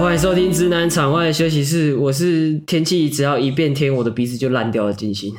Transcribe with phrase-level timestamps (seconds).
[0.00, 4.94] 欢迎收听《直男场外休息室》，我是天气只要一变天，我的鼻子就烂掉了。
[4.94, 5.36] 静心，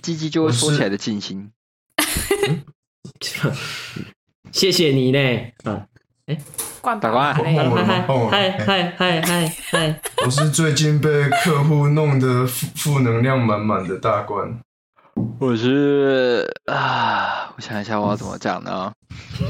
[0.00, 1.50] 鸡鸡就会缩起来的静心。
[4.52, 5.18] 谢谢你呢。
[5.64, 5.86] 啊，
[6.26, 6.38] 哎，
[6.80, 7.52] 冠大官，嗨
[8.52, 10.00] 嗨嗨嗨嗨！
[10.24, 11.08] 我是最近被
[11.44, 14.56] 客户弄得负负能量满满的大官。
[15.38, 18.92] 我是啊，我想一下我要怎么讲呢？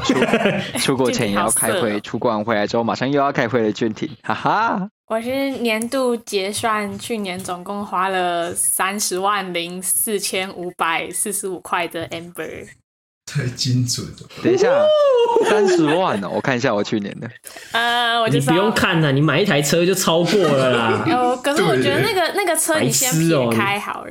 [0.05, 0.15] 出
[0.79, 4.89] 出国前也要开会，出国完回来之后马上又要开会的俊廷，哈哈。
[5.07, 12.67] 我是年度结算，去年总共花了三十万零四千五百四十五块的 Amber，
[13.25, 14.29] 太精准了。
[14.43, 14.69] 等一下，
[15.49, 16.29] 三十万呢？
[16.29, 17.31] 我看一下我去年的。
[17.73, 21.05] 呃，我就你不用看了，你买一台车就超过了啦。
[21.15, 24.11] 哦，可是我觉得那个那个车你先撇开好了。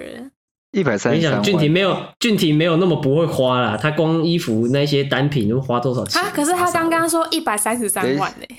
[0.76, 1.42] 一百三十三万。
[1.42, 3.78] 俊廷没有，俊廷没有那么不会花啦。
[3.82, 6.22] 他光衣服那些单品都花多少钱？
[6.22, 6.30] 啊！
[6.36, 8.46] 可是他刚刚说一百三十三万呢。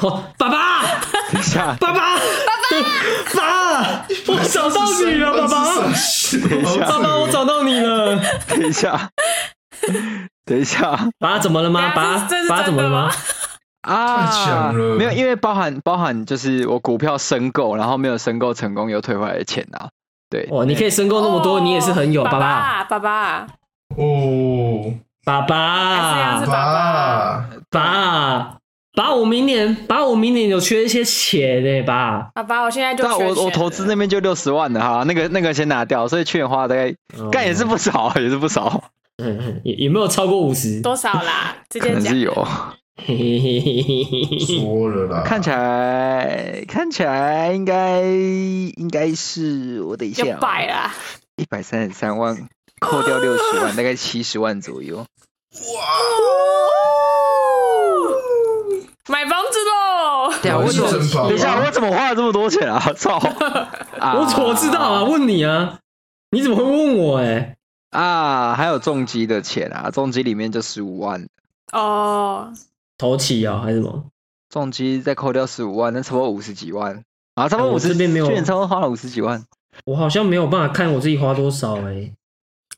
[0.00, 0.82] 哦，爸爸，
[1.32, 2.22] 等一下，爸爸，爸
[3.34, 5.74] 爸，我找到你了，爸爸，
[6.86, 8.16] 爸爸，我找到你了。
[8.46, 9.10] 等一下，
[10.44, 11.92] 等一下，爸怎么了吗？
[11.96, 13.10] 爸，爸怎么了吗？
[13.88, 19.88] 啊，没有，因为包含包含就是我股票申购，然后没有申购成功又退回来的钱啊。
[20.30, 23.46] 对，哦，你可以申购那么多，你也是很有，爸爸，爸爸，
[23.96, 24.92] 哦，
[25.24, 28.58] 爸爸，爸爸，爸，
[28.94, 36.94] 爸，我明年，爸，我明年有缺一些钱呢，爸，爸爸，我现在就，我我投资那边就六十万的哈，那个那个先拿掉，所以去年花大概，
[37.32, 38.84] 干也是不少，也是不少，
[39.16, 41.56] 嗯，也也没有超过五十，多少啦？
[41.70, 42.48] 直接讲，可能是有。
[43.00, 50.94] 嘿嘿嘿嘿嘿嘿，说了啦， 看起来看起来应该应该是我等一下，一百啊，
[51.36, 52.48] 一百三十三万，
[52.80, 54.98] 扣掉六十万，大概七十万左右。
[54.98, 55.06] 哇！
[59.08, 60.34] 买房子喽！
[60.42, 60.90] 对啊，我怎么？
[61.28, 62.78] 等一下，我怎么花了这么多钱啊？
[62.94, 63.16] 操！
[63.18, 65.04] 我怎么知道啊？
[65.04, 65.78] 问你啊？
[66.30, 67.18] 你怎么会问我？
[67.18, 67.56] 哎，
[67.90, 71.26] 啊，还有重机的钱啊，重机里面就十五万
[71.72, 72.52] 哦。
[72.98, 74.04] 头期啊，还是什么？
[74.50, 77.02] 重机再扣掉十五万，那差不多五十几万
[77.34, 77.48] 啊！
[77.48, 79.42] 差不多五十，这边没有，去年差不多花了五十几万。
[79.84, 82.14] 我好像没有办法看我自己花多少哎、欸。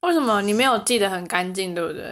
[0.02, 2.04] 为什么你没有记得很干净，对不对？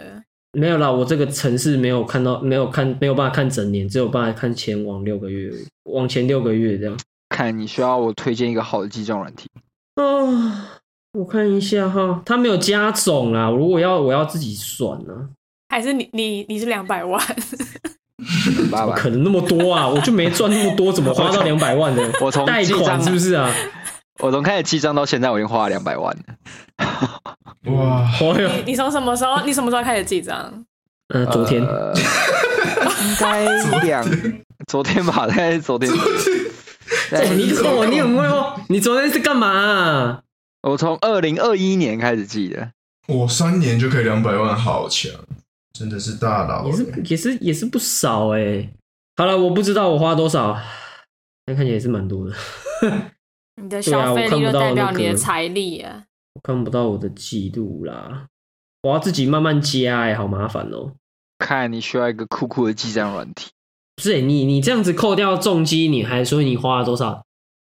[0.53, 5.51] 没有啦，我这个城市没有看到，没有看，没有办法看整年，只有办法看前往六个月，
[5.83, 6.97] 往前六个月这样。
[7.29, 9.47] 看你需要我推荐一个好的记账软体
[9.97, 10.51] 哦？
[11.13, 13.49] 我看一下哈，它没有加总啊。
[13.51, 15.29] 如果要我要自己算呢？
[15.69, 17.23] 还是你你你是两百万？
[18.55, 19.87] 怎么可能那么多啊！
[19.87, 22.03] 我就没赚那么多，怎么花到两百万的？
[22.21, 23.51] 我从贷款是不是啊？
[24.19, 26.23] 我从开始记账到现在，我已经花了两百万了。
[27.71, 28.09] 哇！
[28.21, 29.41] 你你从什么时候？
[29.45, 30.65] 你什么时候开始记账？
[31.13, 31.63] 呃，昨天。
[31.65, 31.93] 呃、
[33.01, 33.45] 应该
[33.83, 34.05] 两
[34.67, 35.25] 昨天吧？
[35.27, 35.89] 大概昨天。
[35.91, 38.53] 你问我，你有没有？
[38.67, 40.19] 你昨天是干嘛、啊？
[40.61, 42.71] 我从二零二一年开始记的。
[43.07, 45.11] 我三年就可以两百万，好强！
[45.79, 48.69] 真的是大佬，也是也是也是不少哎、欸。
[49.15, 50.59] 好了，我不知道我花多少，
[51.45, 52.35] 但看起来也是蛮多的。
[53.61, 56.03] 你的消费力就代表你的财力啊！
[56.33, 58.27] 我看不到我的记录啦，
[58.81, 60.91] 我要自己慢慢加哎、欸，好麻烦哦、喔。
[61.37, 63.49] 看你需要一个酷酷的记账软体。
[63.95, 67.23] 不是、欸、你你这样子扣掉重击，你还说你花了多少？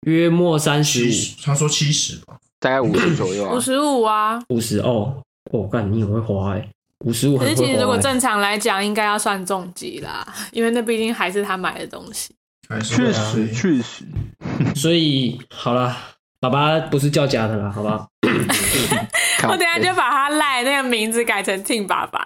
[0.07, 3.53] 约莫三十五，他说七十吧，大概五十左右啊。
[3.53, 5.21] 五十五啊，五十哦。
[5.51, 6.69] 我、哦、干，你很会花哎、欸。
[7.05, 12.35] 五十五，可是其实如果正常来讲，应该要算重疾啦， 因为那毕竟还是他买的东西。
[12.83, 14.03] 确实，确实。
[14.75, 15.95] 所以好了，
[16.39, 18.07] 爸爸不是叫假的啦，好不好？
[19.47, 22.21] 我等下就把他赖那个名字改成 Tim 爸爸，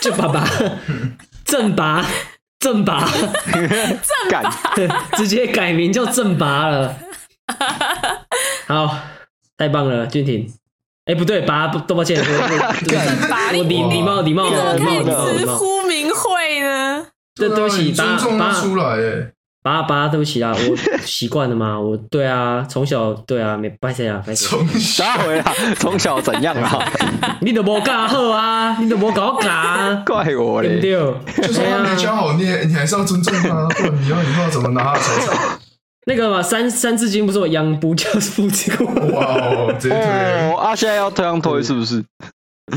[0.00, 0.48] 就爸爸，
[1.44, 2.04] 正拔，
[2.58, 3.06] 正拔，
[3.52, 4.50] 正拔，
[5.16, 6.96] 直接改名叫正拔了。
[8.66, 8.98] 好，
[9.58, 10.50] 太棒了，俊廷。
[11.06, 17.04] 哎、欸，不对，爸，不，多抱歉，我我 礼礼貌礼貌礼貌的直呼名讳呢？
[17.36, 19.30] 对，对不起，爸爸出来，哎，
[19.62, 24.46] 爸爸，对不起啊，我习惯了嘛，我对啊，从小对啊，没拜谢啊，拜谢。
[24.46, 26.82] 从小回啊，从小怎样啊？
[27.42, 30.92] 你都没教好啊，你都没搞啊， 怪我嘞，对，
[31.36, 35.58] 就是他没教好，你你还是要尊重他，不然你要以后怎么拿他财产？
[36.06, 38.86] 那个嘛，三三字经不是我养不教，父之过。
[39.12, 42.04] 哇哦，这哦，啊，现在要这样推是不是？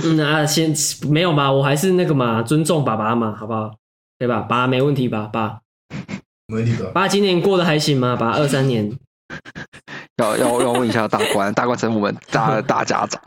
[0.03, 0.73] 嗯啊，先
[1.09, 3.73] 没有吧，我还是那个嘛，尊重爸爸嘛，好不好？
[4.19, 4.41] 对吧？
[4.41, 5.29] 爸没问题吧？
[5.31, 5.59] 爸，
[6.47, 6.89] 没问题吧？
[6.93, 8.15] 爸今年过得还行吗？
[8.15, 8.91] 爸二三年，
[10.17, 13.21] 要要要问一下大官，大官成我们大大家长，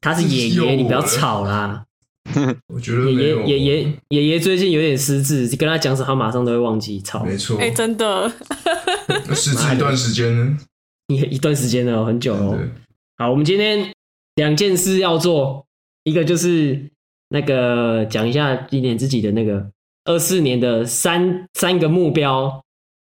[0.00, 1.82] 他是爷爷，你不要吵啦。
[2.74, 7.00] 我觉得爷爷爷爷爷爷最近有点失智，跟他讲什么，他马上都会忘记。
[7.02, 8.32] 操，没错，哎、真的，
[8.64, 8.95] 那
[9.34, 10.58] 失智一段时间呢，
[11.08, 12.58] 一一段时间了，很久了。
[13.16, 13.92] 好，我们今天
[14.34, 15.64] 两件事要做，
[16.04, 16.90] 一个就是
[17.28, 19.70] 那个讲一下今年自己的那个
[20.04, 22.62] 二四年的三三个目标，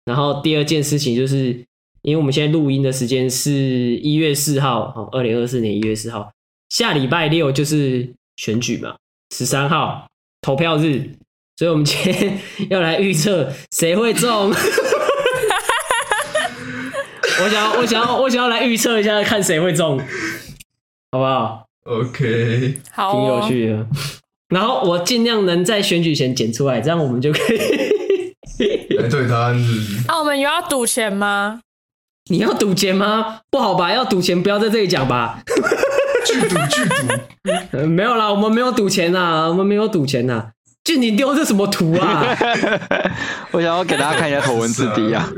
[0.06, 1.66] 然后第二件事情就是，
[2.04, 6.32] 因为我们现在录音的时间是一月四号，哦，二零二四年一月四号，
[6.70, 8.08] 下礼拜六就是
[8.38, 8.96] 选举嘛，
[9.36, 10.08] 十三号
[10.42, 11.10] 投票日，
[11.58, 12.40] 所以我们今天
[12.70, 14.54] 要来预测谁会中。
[17.44, 20.00] 我想要，我想要，我想要来预测一下，看谁会中，
[21.12, 23.86] 好不好？，OK，好、挺有哦，趣的。
[24.50, 27.58] 然后我尽量能在选举前剪出来，这样我们就可以。
[28.98, 31.62] 来 对答案是那、啊、我们有要赌钱吗？
[32.30, 33.40] 你要赌钱吗？
[33.52, 33.92] 不好吧？
[33.94, 35.40] 要赌钱不要在这里讲吧。
[36.26, 37.48] 剧赌剧赌，
[37.78, 40.48] 呃没有啦，我们没有赌钱呐，我们没有赌钱呐。
[40.84, 42.26] 就你丢这什么图啊？
[43.52, 45.30] 我想要给大家看一下头文字 D 啊，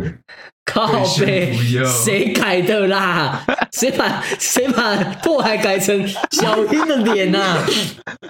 [0.70, 0.88] 靠
[1.20, 1.52] 背，
[1.86, 3.44] 谁改的啦？
[3.72, 7.58] 谁把谁把破海改成小英的脸啊？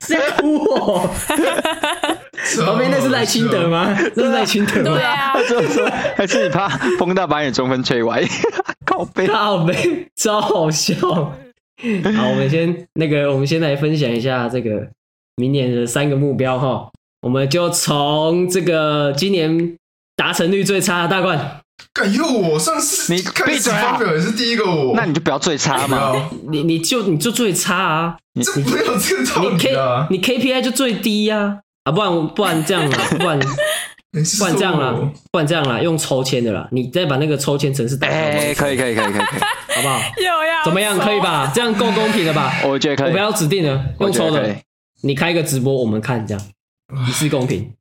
[0.02, 1.10] 谁在哭我？
[2.66, 3.96] 旁边那是赖清德吗？
[4.16, 4.84] 那是赖清德吗？
[4.84, 8.24] 对啊，就说还是你怕风大把你中分吹歪，
[8.86, 9.28] 靠背。
[9.28, 10.96] 靠背，超好笑。
[10.96, 11.34] 好，
[12.30, 14.88] 我们先那个，我们先来分享一下这个
[15.36, 16.90] 明年的三个目标哈。
[17.22, 19.78] 我们就从这个今年
[20.16, 21.62] 达成率最差的大冠，
[21.94, 26.30] 敢又我上次你 开始闭嘴啊发表也是第一个我，那你就不要最差嘛。
[26.50, 34.94] 你你就你就最差啊，这没有这个道你 K 理啊，你 KPI 就最低呀啊，不然不然这样啦， 不然不然这样啦，
[35.32, 39.40] 不然这样啦，用抽签的啦，你再把那个抽签程式打哎、开，可以可以可以可以可以，
[39.76, 40.00] 好不好？
[40.18, 40.98] 有呀怎么样？
[41.00, 41.52] 可以吧？
[41.54, 42.54] 这样够公平了吧？
[42.66, 43.08] 我觉得可以。
[43.08, 44.56] 我不要指定了，用抽的。
[45.02, 46.46] 你开一个直播，我们看这样，
[47.08, 47.72] 一次公平，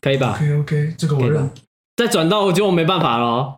[0.00, 1.50] 可以吧？OK OK，这个我认。
[1.98, 3.56] 再转到我就没办法了哦。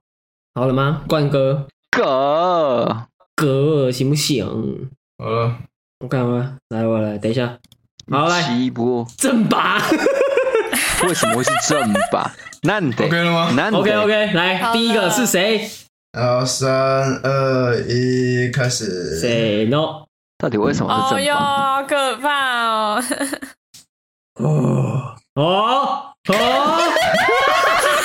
[0.54, 1.02] 好了吗？
[1.06, 3.06] 冠哥，哥，
[3.36, 4.88] 哥行不行？
[5.18, 5.58] 好了，
[5.98, 7.58] 我看看，来我来，等一下，
[8.10, 9.78] 好来七波，正拔。
[11.06, 12.34] 为什么会是正吧？
[12.62, 15.68] 难得 OK 了吗难得 OK OK，来第一个是谁？
[16.18, 16.68] 好，三
[17.22, 19.20] 二一，开始。
[19.20, 20.06] 谁 no？
[20.38, 21.76] 到底为什么是哦哟，正吧？
[21.76, 23.02] 好可怕哦！
[24.40, 26.34] 哦 哦哦，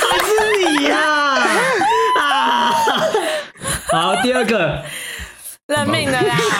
[0.08, 0.30] 还是
[0.78, 0.96] 你呀！
[2.20, 2.72] 啊！
[3.92, 4.82] 好，第二个
[5.66, 6.36] 认命的啦，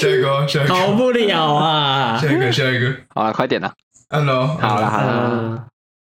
[0.00, 2.18] 下一个哦，下一个，逃不了啊！
[2.18, 3.70] 下一个，下一个，好了，快点了。
[4.08, 4.46] 按喽。
[4.58, 5.64] 好了好了，啊，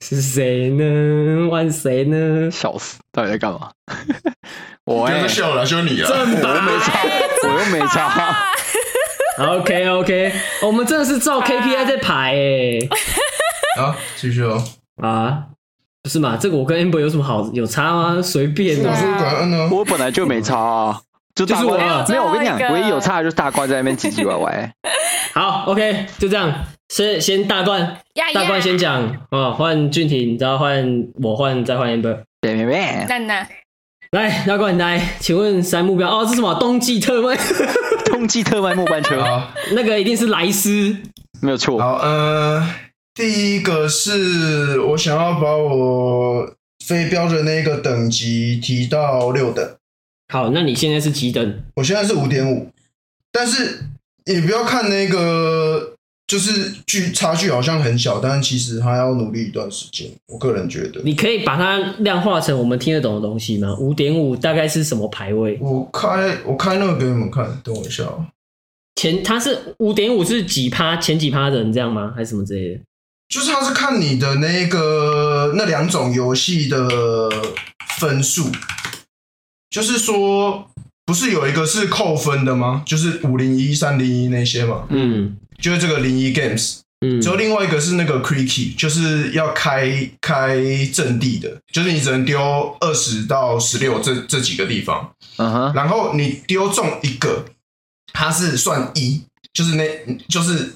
[0.06, 1.50] 是谁呢？
[1.50, 2.52] 换谁呢？
[2.52, 3.72] 笑死，到底在干嘛？
[4.86, 6.08] 我不哎、笑了，就你了。
[6.08, 6.80] 正我又没拔。
[6.86, 7.00] 差，
[7.44, 8.36] 我又没差。
[9.40, 10.32] OK OK，
[10.62, 12.88] 我们真的是照 KPI 在排诶。
[13.80, 14.64] 好，继续哦。
[15.02, 15.46] 啊，
[16.04, 16.38] 不是嘛？
[16.38, 18.22] 这个我跟 Amber 有什么好有差吗？
[18.22, 18.90] 随便的。
[19.72, 21.00] 我本来就没差啊，
[21.34, 24.74] 就大就是我怪没有，我跟你讲，唯一有差的就是大冠在那边唧唧歪歪。
[25.34, 26.54] 好，OK，就这样。
[26.90, 27.98] 先先大冠，
[28.36, 29.02] 大冠先讲
[29.32, 32.20] 啊，换俊廷，然后换我换，再换 Amber。
[32.40, 33.48] 别别别，蛋蛋，
[34.12, 36.54] 来，大冠来，请问三目标哦，这是什么？
[36.60, 37.36] 冬季特卖，
[38.12, 40.96] 冬季特卖末班车，好，那个一定是莱斯。
[41.42, 41.80] 没有错。
[41.80, 42.64] 好，呃，
[43.16, 46.52] 第一个是我想要把我
[46.84, 49.76] 非标准那个等级提到六等，
[50.34, 51.64] 好，那你现在是几等？
[51.76, 52.70] 我现在是五点五，
[53.32, 53.86] 但是
[54.26, 55.94] 也不要看那个，
[56.26, 60.10] 就是距差距好像很小，但是其实还要努力一段时间。
[60.28, 63.78] 我个人觉得，你可以把它量化成我们听得懂的东西吗？
[63.80, 65.60] 五点五大概是什么排位？
[65.62, 68.26] 我开我开那个给你们看，等我一下哦。
[68.96, 70.98] 前它是五点五是几趴？
[70.98, 72.12] 前几趴的人这样吗？
[72.16, 72.82] 还是什么之类的？
[73.30, 77.30] 就是他是看你的那个那两种游戏的
[77.98, 78.52] 分数，
[79.70, 80.70] 就是说
[81.06, 82.84] 不是有一个是扣分的吗？
[82.86, 85.38] 就是五零一、三零一那些嘛，嗯。
[85.60, 86.80] 就是这个零一 games。
[87.06, 87.22] 嗯。
[87.22, 90.58] 之后另外一个是那个 creaky，就是要开开
[90.94, 97.46] 阵地的，就是你只能丢二十到十六这这几个地方，嗯哼，然后你丢中一个，
[98.14, 99.22] 它是算一，
[99.54, 99.88] 就是那
[100.28, 100.74] 就是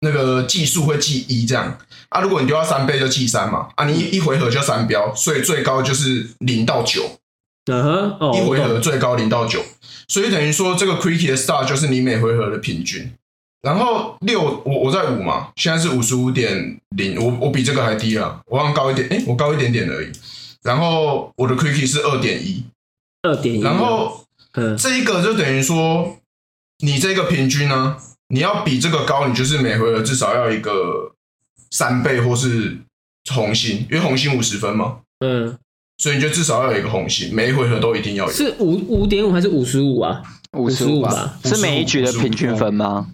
[0.00, 1.78] 那个计数会记一这样。
[2.08, 2.20] 啊。
[2.20, 7.18] 如果你丢到三倍就记三嘛，啊，你一一回合就三标，所以最高就是零到九，
[7.66, 9.62] 嗯哼，哦，一回合最高零到九，
[10.08, 13.12] 所以等于说这个 creaky 的 star 就是你每回合的平均。
[13.60, 20.12] 然后六，我我在五嘛，现在是五十五点零，我我比这个还低啊，我好像高一点，诶，我高一点点而已。
[20.62, 22.64] 然后我的 creaky 是二点一，
[23.22, 24.76] 二点一，然后嗯。
[24.76, 26.18] 这一个就等于说，
[26.84, 27.96] 你这个平均呢、
[28.28, 31.12] 你要比这个高，你就是每回合至少要一个
[31.70, 32.78] 三倍或是
[33.30, 35.00] 红心，因为红心五十分嘛。
[35.20, 35.58] 嗯，
[35.98, 38.32] 所以你就至少要有一个红心，每一回合都一定要有。
[38.32, 40.22] 是五五点五还是五十五啊？
[40.52, 43.08] 五十五吧，是每一局的平均分吗？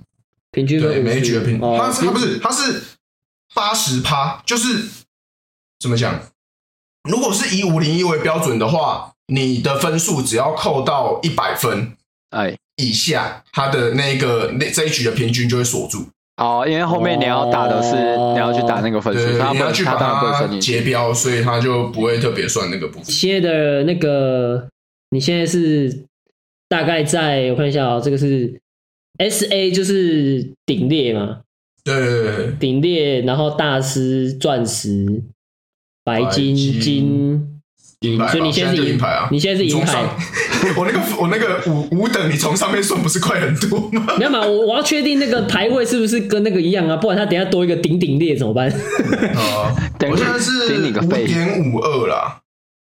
[0.52, 2.82] 平均分对，每一局的平，哦、它它不是，它是
[3.54, 4.88] 八十趴，就是
[5.80, 6.20] 怎么讲？
[7.08, 11.96] 如果是以五零一为标准的话，你的分数只要扣到一百分，
[12.30, 16.06] 哎，以下，它的那个那这一局的平均就会锁住。
[16.36, 23.04] 哦，因为后面你要打的是、哦、你要去打那个分数，他，你要去把它结标，它所以它就不会特别算那个部分。
[23.04, 24.68] 现在的那个，
[25.10, 26.04] 你现在是
[26.68, 28.60] 大概在我看一下啊、喔，这个是。
[29.16, 31.42] S A 就是顶列嘛，
[31.84, 35.22] 对对对，顶列，然后大师、钻石、
[36.02, 37.53] 白金、金
[38.04, 39.28] 银，所以你现在是银牌啊？
[39.30, 40.04] 你现在是银牌。
[40.76, 44.14] 我那个我那个五五等，你从上面算不是快很多吗？
[44.18, 46.96] 没有嘛，我我要确定那个排位是不是跟那个一样啊？
[46.96, 48.70] 不然他等下多一个顶顶裂怎么办？
[49.36, 49.76] 哦，
[50.10, 52.40] 我现在是五点五二啦，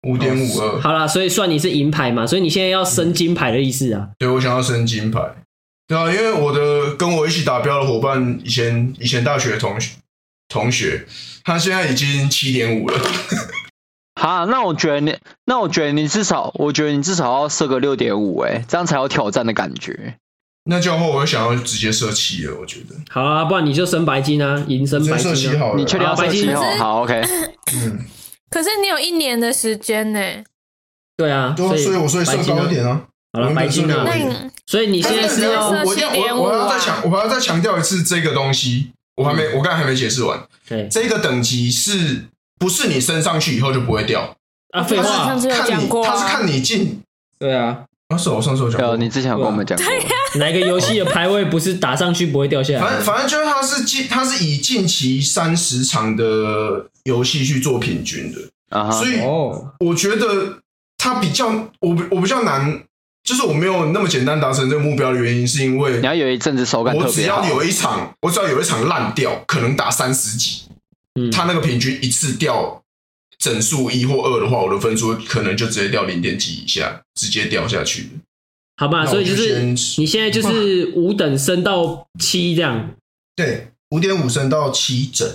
[0.06, 0.80] 五点五二。
[0.80, 4.08] 好啦，所以算你是银牌嘛，所以你现在要升金牌的意思啊？
[4.18, 5.20] 对，我想要升金牌。
[5.87, 9.92] 对啊，因为我的跟我一起打标的伙伴，以前以前大学同学
[10.49, 11.06] 同学，
[11.44, 12.99] 他现在已经七点五了。
[14.25, 15.14] 好，那我觉得你，
[15.45, 20.14] 那我觉得你至少，我觉得你至少要设个六点五，哎，这样才有挑战的感觉。
[20.64, 22.57] 那这样的话，我就想要直接设七了。
[22.59, 22.97] 我觉得。
[23.11, 25.59] 好啊，不然你就升白金啊，银升白金啊。
[25.59, 26.57] 好你确定要白金？
[26.57, 27.21] 好，OK。
[27.75, 27.99] 嗯。
[28.49, 30.19] 可是你有一年的时间呢。
[31.19, 33.02] 对啊，对啊，所以我说设高一点啊。
[33.35, 34.07] 好了，白金啊，
[34.66, 40.43] 所以你现在是要我我我要再强，我还要再强调一次这个东西，我还没，我刚才还没解释完。
[40.66, 42.25] 对，这个等级是
[42.58, 44.37] 不是你升上去以后就不会掉
[44.70, 44.82] 啊？
[44.82, 47.00] 废话，上次有讲过，他是看你进。
[47.38, 49.87] 对啊，啊是我上次有讲过，你之前有跟我们讲过。
[50.38, 52.80] 哪个游戏的排位不是打上去不会掉下来？
[52.80, 58.38] 反正反正就是它是近，它是以近期三十场的游戏去做平均的
[58.70, 59.20] 啊，所以
[59.80, 60.58] 我觉得
[60.96, 61.49] 它比较，
[61.80, 62.82] 我我比较难。
[63.25, 67.08] 就是我没有那么简单达成这个目标的原因，是因为你要有一阵子手感特别好。
[67.08, 70.64] 我只要有一场，我只要有一场烂掉，可能打三十几，
[71.14, 72.83] 嗯，他那个平均一次掉
[73.38, 78.09] 整数一或二的话，我的分数可能就直接掉零点几以下，直接掉下去。
[78.76, 82.90] 好吧，所以就是你现在就是五等升到七这样。
[83.37, 85.28] 对，五点五升到七整，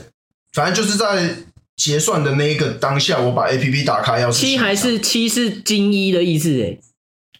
[0.53, 1.35] 反正就是在
[1.77, 6.79] 结算的那一个当下，我把 APP 打开要七还是七是金一的意思诶。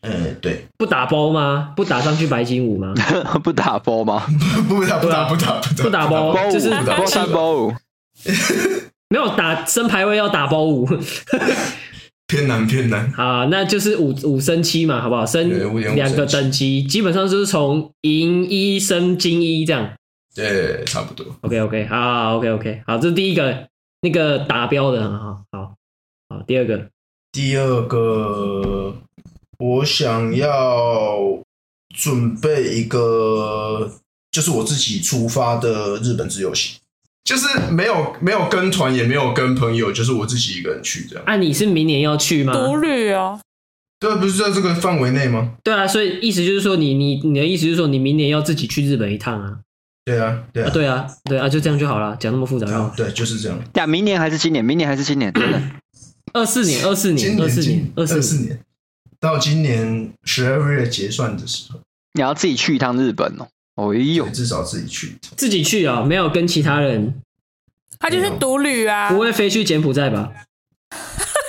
[0.01, 1.73] 嗯，对，不打包吗？
[1.75, 2.93] 不打上去白金五吗？
[3.43, 4.25] 不打包吗？
[4.69, 7.73] 不打不打不打不打包，就是包三包五。
[9.09, 10.87] 没有打升排位要打包五，
[12.27, 13.11] 偏难偏难。
[13.11, 15.25] 好，那就是五五升七嘛，好不好？
[15.25, 15.49] 升
[15.95, 19.91] 两个等级，基本上就是从银一升金一这样。
[20.35, 21.25] 对，差不多。
[21.41, 23.67] OK OK，好，OK OK，好，这是第一个
[24.01, 25.75] 那个达标的，好好
[26.29, 26.89] 好，第二个，
[27.31, 28.95] 第二个。
[29.61, 31.19] 我想要
[31.93, 33.91] 准备一个，
[34.31, 36.79] 就是我自己出发的日本自由行，
[37.29, 41.23] 就是没有没有跟团，也没有跟朋友，就是我自己一个人去这样。
[41.27, 42.51] 啊，你是明年要去吗？
[42.51, 43.39] 独旅哦。
[43.99, 45.51] 对，不是在这个范围内吗？
[45.63, 49.59] 对啊，所以意思就是说你，你你你的意思就是说，你明年要自己去日本一趟啊？
[50.05, 52.91] 对啊，对啊，对啊，对啊，就这样就好了，讲那么复杂干嘛？
[52.97, 53.59] 对，就是这样。
[53.71, 54.65] 对啊，明年还是今年？
[54.65, 55.31] 明年还是今年？
[55.31, 55.61] 对的，
[56.33, 58.59] 二四年，二四年，二四年，二四年。
[59.19, 61.79] 到今年十二月结算的时候，
[62.15, 63.47] 你要自己去一趟日本哦。
[63.79, 67.13] 哦呦，至少自己去，自己去啊、哦，没有跟其他人。
[67.97, 70.29] 他就是独旅啊，不会飞去柬埔寨吧？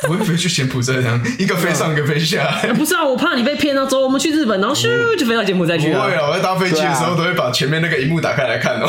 [0.02, 2.70] 不会飞去柬埔寨这样，一个飞上，一个飞下来。
[2.74, 6.00] 不是啊，我怕你被骗到，走，我们去日本，然后咻就飞到柬埔寨去了。
[6.00, 8.88] 不会啊，我在搭飞机的时候都会把前面那个荧幕打开来看哦。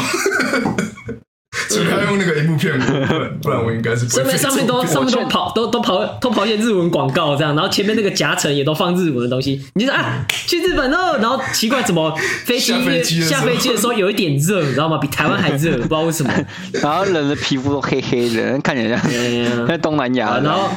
[1.68, 4.24] 除非用那个荧幕骗我，不然我应该是不会。
[4.24, 9.62] 上面上面都上面都跑都都跑都跑一些日文广告这样，然后前面那个夹层也都放日文的东西。
[9.76, 12.10] 你就说啊，去日本哦，然后奇怪怎么
[12.46, 14.98] 飞机下飞机的时候有一点热，你知道吗？
[14.98, 16.32] 比台湾还热，不知道为什么。
[16.82, 20.40] 然后人的皮肤都黑黑的，看起来像在东南亚。
[20.40, 20.70] 然后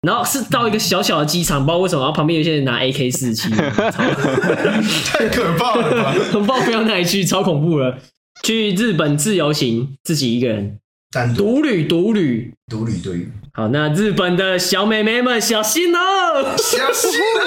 [0.00, 6.14] 然后是到一个小小的机场，不知道为什么，然后旁边有些人拿 AK 四七，太可怕了吧？
[6.32, 7.98] 不知道飞到哪里去，超恐怖了。
[8.46, 10.78] 去日本自由行，自己一个人，
[11.10, 13.26] 单独独旅，独旅，独旅，对。
[13.52, 17.42] 好，那日本的小妹妹们小心哦，小心哦！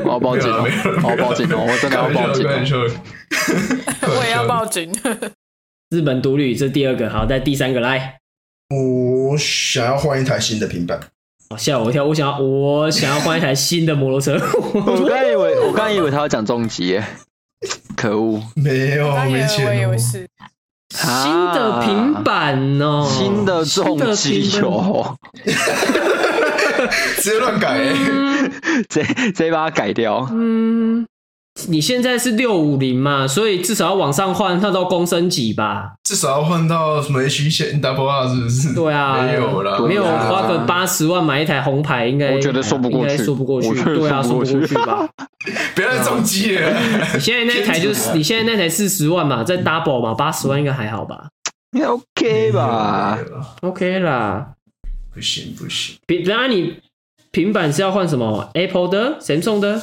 [0.06, 0.62] 我要报警了，
[1.02, 2.52] 我要报警了，我真的要报警了，
[4.08, 4.90] 我也要报警。
[5.90, 8.20] 日本独旅这第二个，好，再第三个来，
[8.70, 10.98] 我想要换一台新的平板。
[11.50, 12.06] 哦，吓我一跳！
[12.06, 14.32] 我想要，我想要换一台新的摩托车。
[14.72, 17.04] 我刚以为，我刚以为他要讲重机耶。
[17.96, 19.98] 可恶，没有我没钱。
[20.90, 25.16] 新的平板哦，新的重机哦，
[27.16, 27.92] 直接乱改、欸，
[28.88, 30.28] 直接直接把它改掉。
[30.30, 31.04] 嗯，
[31.68, 35.92] 你现在是六五零嘛，所以至少要往上换，换到公升级吧？
[36.02, 38.74] 至少要换到什么 H 线 Double R 是不是？
[38.74, 45.08] 对啊，没有了，没有花个八十万买一台红牌，应该我觉得说不过去，说不过去，对啊，说不过去吧？
[45.76, 46.76] 不要再重机了。
[47.14, 51.28] 你现在那台就是你现在那台四十万嘛，再 double 嘛，八十万应该还好吧？
[51.72, 53.18] 应该 OK 吧
[53.62, 54.48] ？OK 啦。
[55.14, 56.78] 不行不行，比然你
[57.30, 59.80] 平板是要换什么？Apple 的、Samsung 的？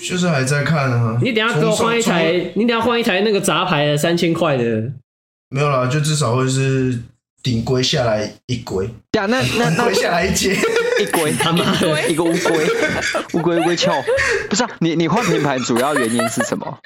[0.00, 1.18] 就是还在看啊。
[1.22, 4.90] 你等下给我换一台，你等下换一台那个杂牌的三千块的。
[5.50, 6.98] 没有啦，就至少会是
[7.42, 8.86] 顶规下来一规。
[9.12, 10.56] 呀，那那那下来一阶
[11.00, 12.66] 一规，他妈的一个乌龟，
[13.34, 13.92] 乌龟乌龟翘。
[14.48, 16.78] 不是啊，你你换品牌主要原因是什么？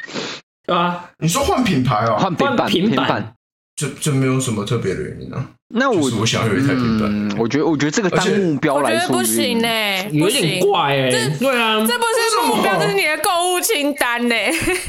[0.66, 3.34] 啊，你说换品牌哦，换平板平板。
[3.76, 5.46] 这这没有什么特别的原因啊。
[5.74, 9.68] 那我我想有一台平板，嗯，我觉得我觉得这个当目标来说不行呢，
[10.12, 11.10] 有点怪哎。
[11.10, 14.34] 对啊，这不是目标，这是你的购物清单呢。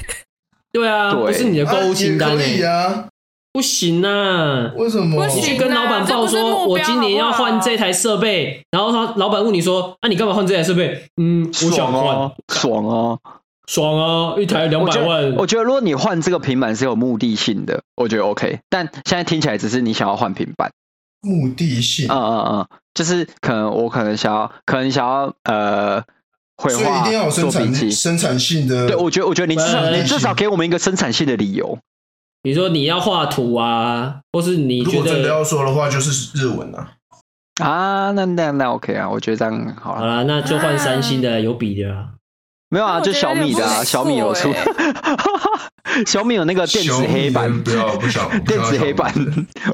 [0.72, 3.08] 对啊，不是你的购物清单呢。
[3.54, 4.74] 不行啊！
[4.76, 5.26] 为什么？
[5.28, 11.06] 你去跟老板报说，我今年要换这台设备，然后他老板问你说，啊，你干嘛换这台设备？
[11.16, 13.18] 嗯，我想换，爽啊！
[13.68, 14.36] 爽啊！
[14.40, 15.42] 一台两百万我。
[15.42, 18.60] 我觉得如果你换这个平板是有目的性的，我觉得 OK。
[18.70, 20.72] 但现在听起来只是你想要换平板。
[21.22, 22.08] 目的性？
[22.10, 26.04] 嗯嗯嗯，就是可能我可能想要，可能想要呃
[26.58, 28.88] 绘画，所以一定要有生产生产性的。
[28.88, 31.80] 对，我觉得我觉得你至少你至少给我们一个生产性的理由。
[32.44, 36.92] 比如说你要画图啊，或是你觉得如果真的要说的话，就是日文啊。
[37.64, 40.02] 啊，那那那 OK 啊，我觉得这样好了。
[40.02, 42.10] 好了，那就换三星的有比的啊。
[42.70, 44.54] 没有啊，就小米的啊，小米有出，
[46.06, 49.14] 小米有那个电子黑板，不要不想 电子黑板，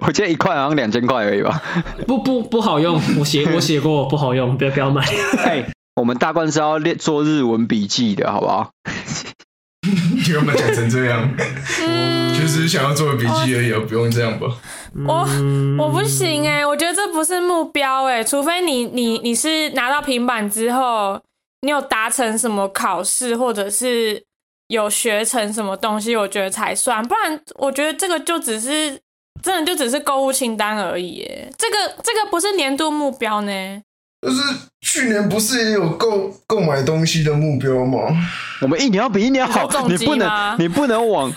[0.02, 1.62] 我记得一块好像两千块而已吧。
[2.06, 5.04] 不不不好用，我写我写过不好用，不要不要买。
[5.46, 8.70] 哎，我们大冠是要练做日文笔记的，好不好？
[9.84, 11.28] 你给我们讲成这样，
[12.38, 14.48] 就是想要做个笔记而已，不用这样吧？
[15.08, 15.28] 我
[15.80, 21.20] 我不行哎，我觉得这不是目标哎，除非你你你是拿到平板之后。
[21.62, 24.24] 你有达成什么考试，或者是
[24.68, 27.02] 有学成什么东西，我觉得才算。
[27.08, 29.00] 不然，我觉得这个就只是
[29.44, 31.10] 真的就只是购物清单而已。
[31.18, 33.82] 耶，这个这个不是年度目标呢。
[34.22, 34.42] 就是
[34.82, 38.00] 去年不是也有购购买东西的目标吗？
[38.62, 41.32] 我们一年要比一年好，你不能你不能往。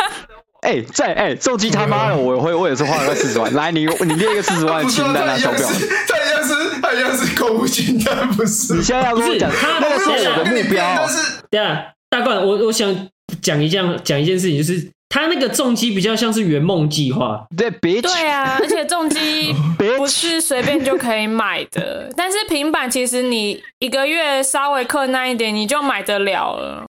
[0.64, 3.52] 哎、欸，在哎、欸，重机他妈的，我会我也是花了个四十万。
[3.52, 5.68] 来，你你列一个四十万的清单啊， 手表。
[6.08, 8.74] 他一样是，他一样是购物清单，不是？
[8.74, 11.06] 你现在要跟我讲，他那个是我的目标。
[11.06, 13.08] 是对啊，大冠，我我想
[13.42, 17.44] 讲一件讲一件事情，就是他那个重机比较像是圆梦计划。
[17.54, 26.84] 对，别对啊，而且重机 不是随便就可以买的，但是平板其实你一个月稍微困难一点，你就买得了了。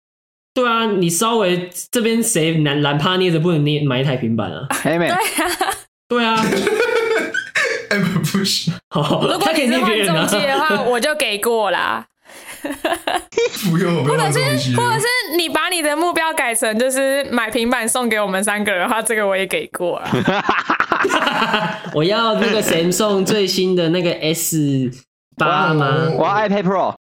[0.53, 4.67] 对啊，你稍微这边谁懒懒趴捏着不能捏买一台平板啊？
[4.83, 5.11] 黑妹，
[6.09, 6.37] 对啊，
[7.91, 7.99] 哎
[8.33, 8.75] 不行。
[8.93, 9.01] 如
[9.39, 12.07] 果你是换中介的话，我就给过啦。
[13.71, 20.11] 不用，或者是或者是你把你的目标改成就是买平板送给我们三个人的话，这个我也给过了。
[21.95, 24.91] 我要那个 Samsung 最新的那个 S
[25.37, 26.11] 八吗？
[26.19, 26.95] 我要 iPad Pro。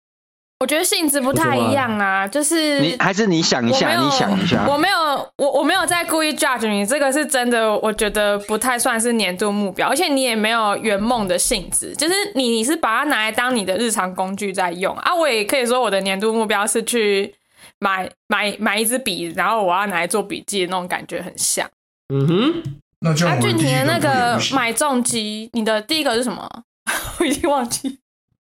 [0.61, 4.97] 我觉得性质不太一样啊，就是你还是你想一下，你想一下，我没有，
[5.39, 17.35] 我我没有在故意 judge 你，这个是真的，我觉得不太算是年度目标，而且你也没有圆梦的性质，就是你你是把它拿来当你的日常工具在用啊，我也可以说我的年度目标是去
[17.79, 21.67] 买买买一支笔，然后我要拿来做笔记的那种感觉很像。
[22.13, 22.63] 嗯哼，
[23.01, 26.47] 那这样阿俊廷的那个买重机，你的第一个是什么？
[27.19, 28.00] 我已经忘记。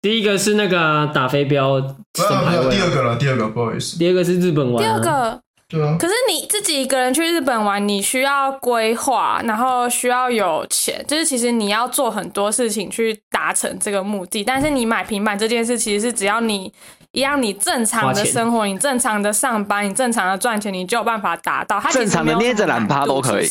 [0.04, 3.98] 第一个是那个打飞镖，没有第二个了，第二个不好意思。
[3.98, 5.96] 第二个是日本玩，第二个对啊。
[5.98, 14.44] 可是你自己一个人去日本玩，你需要规划，然后需要有钱，就是其实你要做很多事情去达成这个目的。
[14.44, 16.70] 但是你买平板这件事，其实是只要你
[17.12, 21.80] 一样，你正常的生活，你正常的上班，你正常的赚钱，你就有办法达到。
[21.80, 23.46] 他正常的捏着懒趴都可以。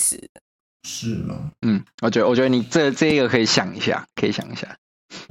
[0.88, 1.34] 是吗？
[1.64, 4.68] 嗯，我觉得我觉得你这这一个可以想一下，可以想一下。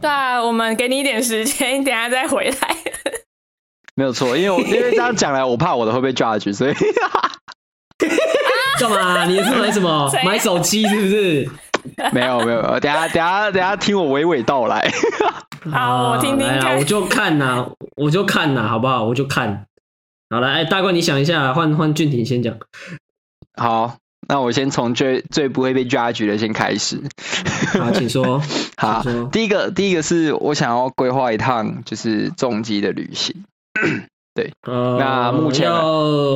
[0.01, 2.77] 对啊，我们给你一点时间，你等下再回来。
[3.95, 6.75] 没有错，因为我 因为这样讲来，我怕我的会被 judge，所以。
[8.81, 9.25] 干嘛？
[9.27, 10.11] 你是买什么？
[10.25, 11.49] 买手机是不是？
[12.13, 14.91] 没有没有，等下等下等下听我娓娓道来。
[15.71, 16.77] 好，我听听看。
[16.77, 19.05] 我就看呐，我就看呐，好不好？
[19.05, 19.67] 我就看。
[20.31, 22.57] 好来，哎，大冠，你想一下，换换俊廷先讲。
[23.55, 23.97] 好，
[24.29, 27.01] 那我先从最最不会被抓举的先开始。
[27.79, 28.41] 好，请说。
[28.77, 33.45] 好，第一个，第一个是我想要规划一趟就是重机的旅行。
[34.35, 35.71] 对，呃，那目前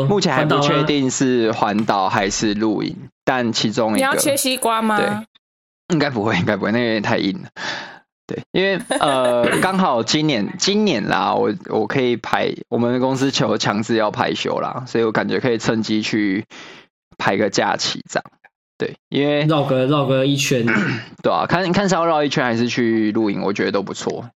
[0.08, 2.94] 目前还不确定是环岛还是露营，
[3.24, 4.98] 但其中一个你要切西瓜吗？
[4.98, 5.08] 对，
[5.94, 7.48] 应该不会，应该不会，那个有点太硬了。
[8.26, 16.44] 对，因为呃，刚好今年今年啦，我我可以排我们的公司求强制要排休啦，所以我感觉可以趁机去
[17.18, 18.24] 排个假期这样。
[18.78, 20.66] 对，因为绕个绕个一圈，
[21.22, 24.30] 对啊，看看是要绕一圈还是去露营，我觉得都不错。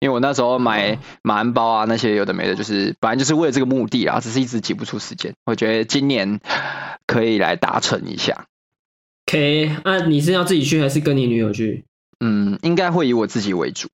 [0.00, 5.34] 因为我那时候买马鞍包啊，那些有的没的，就是本来就是为了这个目的啊，只是一直挤不出时间。
[5.46, 6.40] 我觉得今年
[7.06, 8.46] 可以来达成一下。
[9.26, 11.84] OK，那你是要自己去还是跟你女友去？
[12.20, 13.88] 嗯，应该会以我自己为主。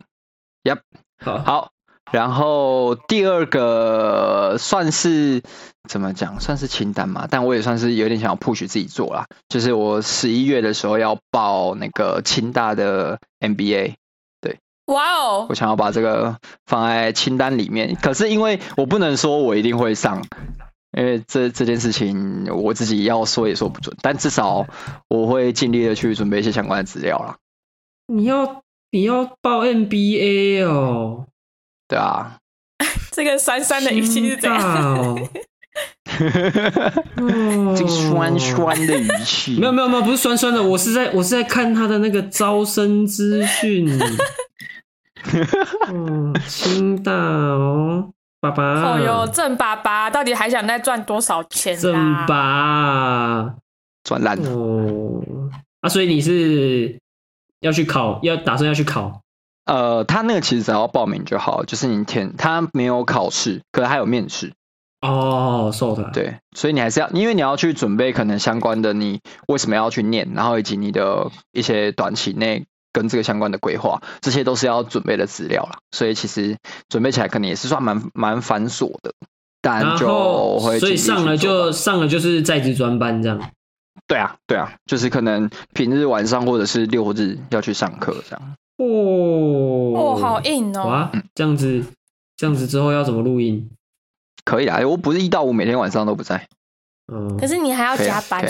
[0.65, 0.81] Yep，
[1.19, 1.73] 好，好。
[2.13, 5.43] 然后第二个算是
[5.89, 9.27] 怎么讲，算是清单嘛，但我也算是有点想要 push 自己做啦。
[9.49, 13.95] 就是我十一月的时候要报那个清大的 MBA。
[14.41, 17.97] 对，哇哦，我想要把这个放在清单里面。
[18.01, 20.25] 可是因为我不能说我一定会上，
[20.99, 23.97] 因为这这件事情我自己要说也说不准。
[24.03, 24.67] 但至少
[25.09, 27.37] 我会尽力的去准备一些相关的资料啦。
[28.09, 31.27] 你要你要报 MBA 哦？
[31.91, 32.37] 对啊，
[33.11, 35.19] 这个酸酸的语气是怎样？
[37.77, 43.89] 这个酸酸的语气，没有没有没有，不是酸酸的，我是在我是在看他的那个招生资讯。
[45.89, 48.63] 嗯，清大哦，爸爸。
[48.65, 51.77] 哦哟，郑爸爸到底还想再赚多少钱？
[51.77, 51.93] 郑
[52.27, 53.55] 爸
[54.05, 55.21] 赚烂了哦。
[55.81, 56.97] 啊，所以你是？
[57.61, 59.21] 要去考，要打算要去考。
[59.67, 64.53] 呃，他那个其实只要报名就好，就是你填，他没有考试，可是还有面试。
[65.01, 66.11] 哦，受的。
[66.13, 75.79] 对，所以你还是要，因为你要去准备可能相关的，你为什么要去念，然后以及你的一些短期内跟这个相关的规划，这些都是要准备的资料啦。
[75.93, 76.57] 所以其实
[76.89, 79.15] 准备起来可能也是算蛮蛮繁琐的，
[79.63, 80.79] 但就会。
[80.79, 83.41] 所以上了就上了就是在职专班这样。
[84.07, 88.55] 对啊，对啊，就是可能平日晚上或者是六日要去上课这样。
[88.85, 90.87] 哦哦，好硬哦！
[90.87, 91.85] 哇，这样子，
[92.37, 93.71] 这样子之后要怎么录音？
[94.45, 96.49] 可以啊，我不是一到五每天晚上都不在。
[97.13, 98.45] 嗯，可是你还要加班。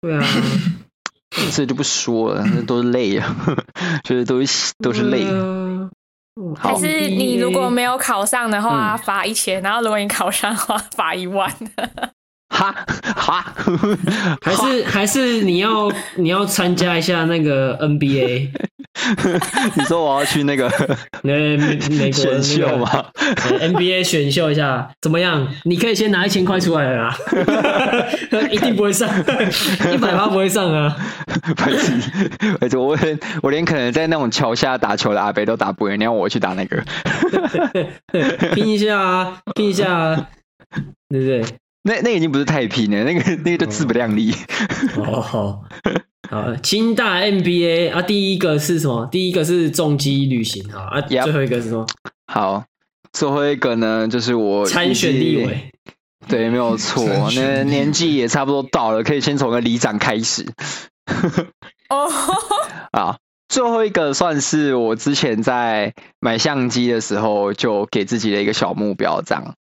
[0.00, 0.24] 对啊，
[1.52, 3.36] 这就不说了，那都是累啊，
[4.04, 5.24] 就是都是都是累。
[6.56, 11.52] 还是你如果没有考上的话，罚一千；然后如果你考上的话，罚一万。
[12.48, 12.74] 哈
[13.14, 13.54] 哈，
[14.42, 18.48] 还是还是你要 你要参加一下那个 NBA？
[19.76, 20.68] 你说我要去那个
[21.22, 23.06] 那美国选秀吗
[23.60, 25.46] ？NBA 选秀一下怎么样？
[25.64, 27.16] 你可以先拿一千块出来了啦，
[28.50, 29.08] 一定不会上，
[29.94, 30.96] 一百八不会上啊！
[31.56, 32.28] 不是，
[32.60, 36.82] 而且我连我连可能在那种桥下打球的阿伯都打不赢，你要我去打那个？
[38.54, 40.28] 拼一下啊，拼一下啊，
[41.08, 41.44] 对不对？
[41.82, 44.34] 那那已经不是太拼了，那个那个就自不量力。
[44.96, 45.62] 哦，好，
[46.28, 49.06] 好，清大 MBA 啊，第一个是什么？
[49.06, 51.24] 第一个是重机旅行啊，啊，yep.
[51.24, 51.86] 最后一个是什么？
[52.26, 52.64] 好，
[53.12, 55.70] 最后一个呢，就是我参选立委。
[56.26, 60.46] 对，没有错，那年纪也差不多到了，可以先从个里长开始。
[61.88, 62.10] 哦，
[62.92, 63.16] 啊，
[63.48, 69.54] 最后一个算是我之前在买相机的时候就给自己的一个小目标，这样。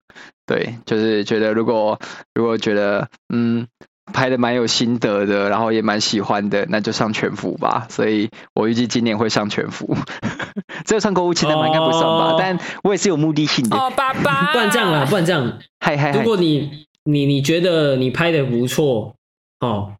[0.46, 1.98] 对，就是觉得如果
[2.34, 3.66] 如果觉得嗯
[4.12, 7.86] 拍的蛮有心得的，然后也蛮喜欢的，那就上全幅吧。
[7.88, 9.96] 所以我预计今年会上全幅，
[10.84, 12.32] 这个上购物清单嘛，应该不算吧？
[12.32, 13.76] 哦、但我也是有目的性的。
[13.76, 19.14] 哦，爸爸， 不然这样啦，不然这样， 嗨嗨，如果你你你觉得你拍的不错
[19.60, 19.94] 哦，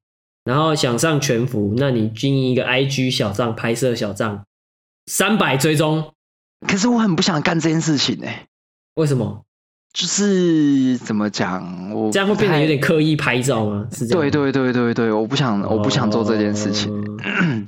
[0.44, 4.44] 然后想上全幅，那你经营一个 IG 小账，拍摄小账，
[5.06, 6.12] 三百追踪。
[6.68, 8.46] 可是我很不想干这件事情呢、欸。
[8.96, 9.42] 为什么？
[9.94, 13.86] 就是怎么讲，我这样会变得有点刻意拍照吗？
[13.92, 14.20] 是这样？
[14.20, 16.92] 对对对对对，我不想，我不想做这件事情。
[16.92, 17.62] Oh.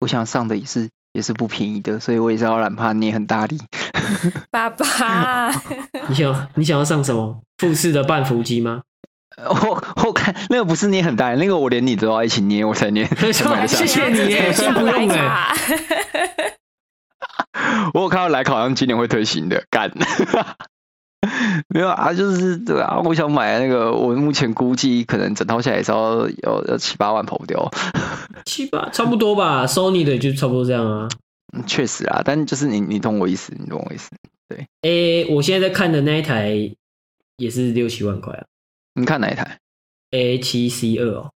[0.00, 3.58] 我想上的也是也是不便宜的，所以我也是要懒怕捏很大力。
[4.50, 5.50] 爸爸，
[6.08, 7.40] 你想你想要上什么？
[7.56, 8.82] 富士的半幅肌吗？
[9.38, 13.06] 我我看那个不是捏很大，那个我连你都要一起捏，我才捏。
[13.06, 13.32] 谢
[13.86, 15.54] 谢你耶，先不用哎。
[17.94, 19.90] 我有看到莱考好像今年会推行的，干。
[21.68, 27.70] 没有啊，就是对啊，我想买那个，我目前估计可能整套下来也是要要要七八万跑不掉，
[28.46, 31.08] 七八差不多吧，Sony 的就差不多这样啊。
[31.66, 34.10] 确实啊，但就是你你懂我意思，你懂我意思，
[34.48, 34.66] 对。
[34.82, 36.50] 诶，我现在在看的那一台
[37.36, 38.44] 也是六七万块啊。
[38.94, 39.58] 你看哪一台
[40.10, 41.30] ？A 七 C 二哦。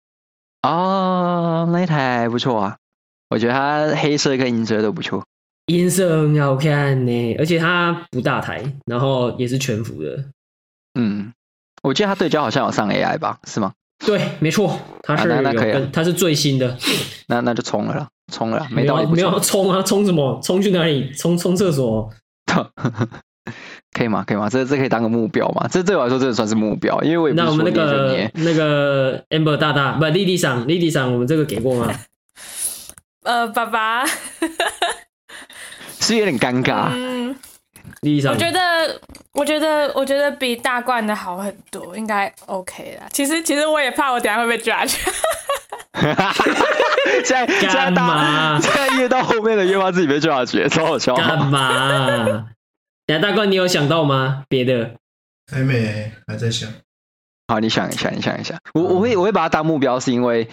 [0.62, 2.77] 哦，那一台不错啊，
[3.31, 5.25] 我觉得它黑色跟银色都不错。
[5.78, 10.24] 颜色很好看呢，而且它不大台，然后也是全幅的。
[10.98, 11.33] 嗯，
[11.83, 13.38] 我记得它对焦好像有上 AI 吧？
[13.46, 13.72] 是吗？
[14.04, 16.76] 对，没错，它是、啊、那，那可以了，它是最新的。
[17.26, 20.40] 那那就冲了啦，冲了，没有没有冲啊， 冲什么？
[20.42, 21.12] 冲去哪里？
[21.12, 22.11] 冲冲厕所？
[23.92, 24.24] 可以吗？
[24.26, 24.48] 可以吗？
[24.48, 25.68] 这这可以当个目标吗？
[25.70, 31.92] 这对我来说真的算是目标，因为我也不那我们那个那个 Amber 大大不莉莉桑莉莉桑，我们这个给过吗？
[33.22, 34.04] 呃，爸爸。
[36.00, 36.88] 是有点尴尬。
[36.92, 37.37] 嗯，
[38.03, 39.00] 我觉得，
[39.33, 43.07] 我觉得，我觉得比大罐的好很多，应该 OK 啦。
[43.12, 44.96] 其实，其实我也怕我等下会被 judge。
[47.24, 48.59] 现在干嘛？
[48.61, 51.14] 现在越到后面的越怕自己被 judge，超好笑。
[51.14, 52.46] 干嘛？
[53.07, 54.44] 等下大罐，你有想到吗？
[54.48, 54.92] 别的
[55.53, 56.72] 还没，还在想。
[57.48, 58.57] 好，你想一下，你想一下。
[58.74, 60.48] 我我会我会把它当目标，是因为。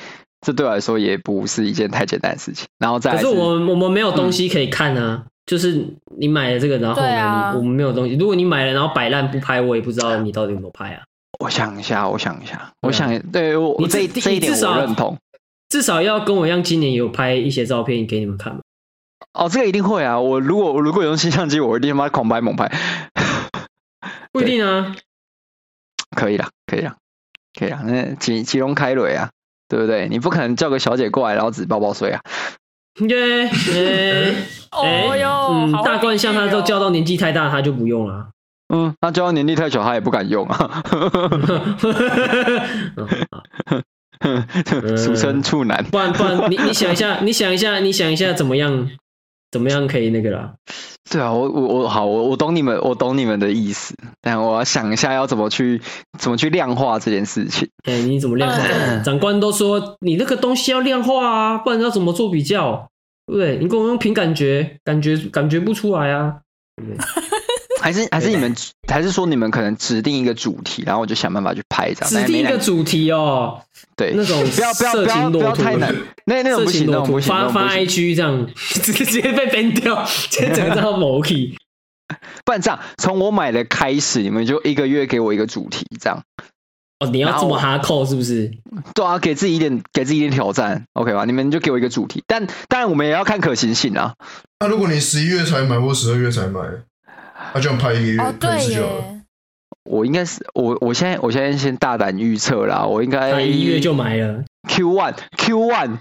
[0.48, 2.66] 这对我来说也不是一件太简单的事情。
[2.80, 5.26] 然后再是，可是我们我们没有东西可以看啊。
[5.26, 5.86] 嗯、就是
[6.18, 8.16] 你买了这个，然后呢，啊、我们没有东西。
[8.16, 11.04] 如果你买了然后摆烂不拍，我也不知道你到底有没有拍啊。
[11.40, 15.18] 我想一下，我想一下，我想，对我你这这一点我认同。
[15.68, 18.58] 至少要跟我一样，今年有拍一些照片给你们看。
[19.34, 20.18] 哦，这个一定会啊！
[20.18, 22.72] 我如果如果用新相机，我一定他妈狂拍猛拍。
[24.32, 24.96] 不一定啊。
[26.16, 26.96] 可以了，可以了，
[27.60, 27.82] 可以了。
[27.84, 29.30] 那吉吉隆开雷啊！
[29.68, 30.08] 对不对？
[30.10, 32.22] 你不可能叫个小姐过来，然后只抱抱睡啊！
[33.08, 34.34] 耶 耶！
[34.72, 38.30] 哦哟， 嗯，大罐像他都叫到年纪太大，他就不用了。
[38.74, 40.84] 嗯，他叫到年纪太小，他也不敢用啊。
[44.98, 45.84] 俗称处男。
[45.86, 48.90] 不然不然，你你想一下，你想一下，你想一下怎么样？
[49.52, 50.54] 怎么样可以那个啦？
[51.10, 55.82] 对啊，我我我好，我我懂你们，我懂你们的意思，但我要想一下要怎么去
[56.20, 57.70] 怎么去量化这件事情。
[57.86, 58.62] 哎、欸，你怎么量化？
[58.62, 62.90] 嗯、 长官都说你那个东西要量化啊，不然要怎么做比较？
[63.26, 63.58] 对不对？
[63.58, 66.40] 你跟我用凭感觉，感觉感觉不出来啊。
[66.76, 66.98] 对不对？
[67.80, 68.56] 还是还是你们
[68.88, 72.08] 还是说你们可能指定一个主题，然后我就想办法去拍一张。
[72.10, 73.62] 指定一个主题哦，
[73.96, 81.56] 对，那种 不要不要不要不要太难， 那那种不行，那种不行，发发 IG 这样直接被 ban 掉，直接整个账号没起。
[82.46, 86.24] 不然这样，从我买的开始，你们就一个月给我一个主题，这样。
[87.00, 88.52] 哦，你要这么哈扣是不是？
[88.96, 91.26] 对啊，给自己一点给自己一点挑战，OK 吧？
[91.26, 94.16] 你们就给我一个主题，但当然我们也要看可行性啊。
[94.60, 96.60] 那如果你十一月才买或十二月才买？
[97.54, 98.82] 他就要拍一个月，对耶。
[99.90, 105.98] 我应该是我，我现在我现在先大胆预测啦，我应该一月就买了 Q one Q one，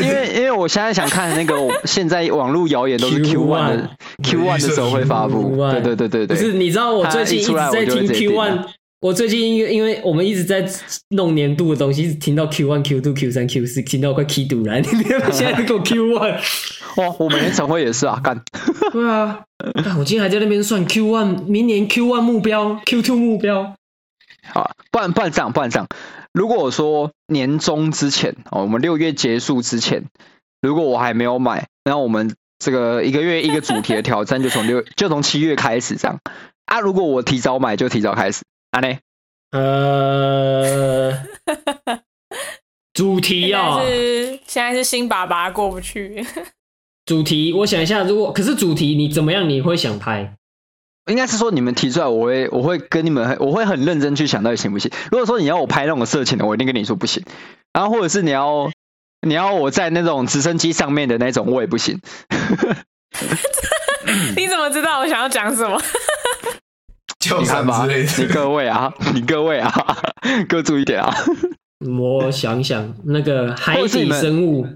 [0.00, 3.90] 因为因为我现在想看那个，现在网络谣言都是 Q one 的
[4.22, 6.34] Q one 的时候会发布，对对对对对。
[6.34, 8.64] 不是，你知道我最近一直在听 Q one，
[9.00, 10.68] 我最近因为因为我们一直在
[11.10, 14.80] 弄年度的东西，一直听到 Q one Q two Q 三 Q 四，听到快气堵了。
[14.80, 14.86] 你
[15.30, 16.36] 现在给我 Q one。
[16.96, 18.42] 哇，我每年晨会也是啊，干。
[18.92, 19.44] 对啊，
[19.98, 23.74] 我今天还在那边算 Q one，明年 Q one 目标，Q two 目标。
[24.52, 25.86] 好啊，不然不然这样，不然这样。
[26.32, 30.06] 如果我说年终之前哦，我们六月结束之前，
[30.60, 36.18] 如果我还没有买，那我们这个一个月一个主题的挑战就从六就从七月开始这样
[36.66, 36.80] 啊。
[36.80, 38.98] 如果我提早买，就提早开始啊呢？
[39.50, 41.12] 呃，
[42.92, 46.24] 主题啊，是现在是新爸爸过不去。
[47.06, 49.48] 主题，我想一下，如果可是主题，你怎么样？
[49.48, 50.34] 你会想拍？
[51.10, 54.90] 应该是说你们提出来，我会我会跟你们，我会很认真去想到底行不行。
[55.10, 57.24] 如果说你要我拍那种色情的，我一定跟你说不行。
[57.72, 58.70] 然后或者是你要
[59.26, 61.98] 你要我在那种直升机上面的那种，我也不行。
[64.36, 65.80] 你怎么知道我想要讲什么？
[67.40, 67.86] 你看吧，
[68.18, 69.72] 你各位啊， 你各位啊，
[70.48, 71.12] 各注意点啊。
[72.00, 74.66] 我想想，那个海底生物。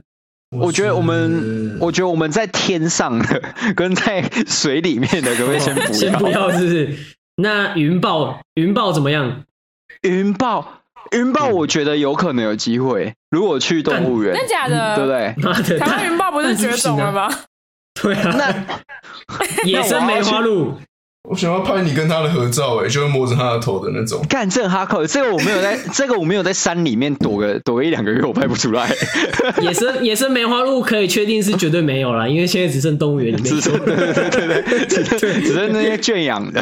[0.51, 3.43] 我觉得我们，我觉得我们在天上的
[3.75, 5.87] 跟在水里面的可不可以先不要？
[5.93, 6.97] 先不要，是不是？
[7.37, 9.45] 那云豹，云豹怎么样？
[10.03, 13.15] 云豹，云豹，我觉得有可能有机会。
[13.31, 14.97] 如果去动物园，真假的？
[14.97, 15.79] 对不对？
[15.79, 17.31] 台湾云豹不是绝种了吗？
[18.03, 20.77] 对啊，那野生梅花鹿。
[21.29, 24.21] 我想要拍你跟他的合照，哎，就是摸着他的头的那种。
[24.29, 28.91] 干，这哈扣，这个我没有在，这个我没有在山里面躲个躲个一两个月，我拍不出来。
[29.63, 33.55] 野生野生梅花鹿可以确定是绝对没有了，因为现在只剩动物园里面。
[33.63, 36.61] 对对对对，只剩只剩那些圈养的。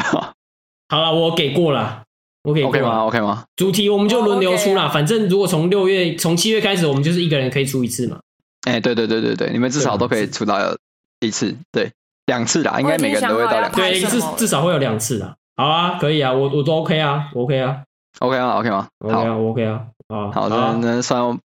[0.89, 2.03] 好了，我给过了，
[2.43, 2.77] 我给过了。
[2.77, 3.43] OK 吗？OK 吗？
[3.55, 8.19] 主题我们就轮流出了，反正如果从六月从七月开始，我们就是一个人可以出一次嘛。
[8.67, 10.77] 哎，对对对对对，你们至少都可以出到
[11.19, 11.91] 一次，对。
[12.31, 13.75] 两次啦，应该每个人都会到两次。
[13.81, 15.35] 对，至至少会有两次啦。
[15.57, 17.83] 好啊，可以啊，我我都 OK 啊，OK 啊
[18.19, 21.37] ，OK 啊，OK 吗？OK 啊，OK 啊，好，好，那那算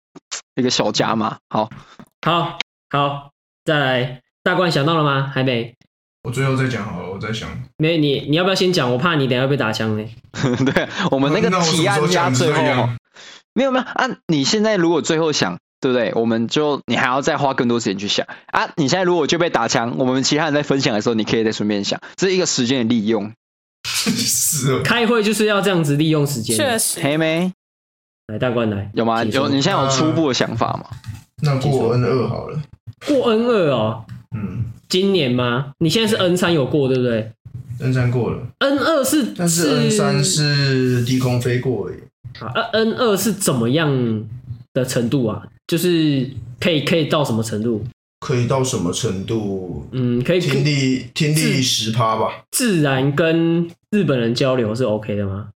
[0.53, 1.67] 一个小加嘛，好，
[2.21, 2.59] 好，
[2.91, 3.31] 好，
[3.65, 5.31] 再来，大冠想到了吗？
[5.33, 5.73] 还没，
[6.23, 8.91] 我最后再讲好了，我在想，没，你你要不要先讲？
[8.91, 10.07] 我怕你等下被打枪嘞。
[10.71, 12.61] 对，我们那个提案加最后，
[13.53, 15.57] 没有没有，啊，你现在如果最后想。
[15.85, 16.11] 对不对？
[16.15, 18.67] 我们就你还要再花更多时间去想啊！
[18.75, 23.31] 你现在如果就被打枪，我们其他人在分享的时候，你可以再顺便想，这是一个时间的利用。
[23.87, 26.57] 是，开会就是要这样子利用时间。
[26.57, 27.51] 确实，黑妹，
[28.33, 29.23] 来大冠来有吗？
[29.25, 30.85] 有，你现在有初步的想法吗？
[31.43, 32.59] 那过 N 二好了，
[33.05, 34.03] 过 N 二哦。
[34.35, 35.73] 嗯，今年吗？
[35.77, 37.31] 你现在是 N 三有过对不对
[37.79, 41.99] ？N 三过了，N 二是，但是 N 三是低空飞过而已。
[42.39, 44.25] 啊，N 二是怎么样
[44.73, 45.43] 的程度啊？
[45.67, 47.83] 就是可以可以到什么程度？
[48.19, 49.87] 可以到什么程度？
[49.91, 52.43] 嗯，可以听力听力十趴吧。
[52.51, 55.49] 自然跟日本人交流是 OK 的吗？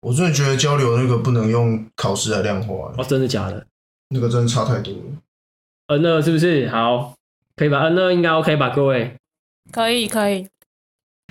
[0.00, 2.92] 我真的觉得交流那个不能用考试来量化。
[2.96, 3.64] 哦，真的假的？
[4.10, 5.00] 那个真的差太多了。
[5.88, 6.68] N 二是不是？
[6.68, 7.14] 好，
[7.56, 8.70] 可以吧？N 二应该 OK 吧？
[8.70, 9.14] 各位，
[9.70, 10.46] 可以可以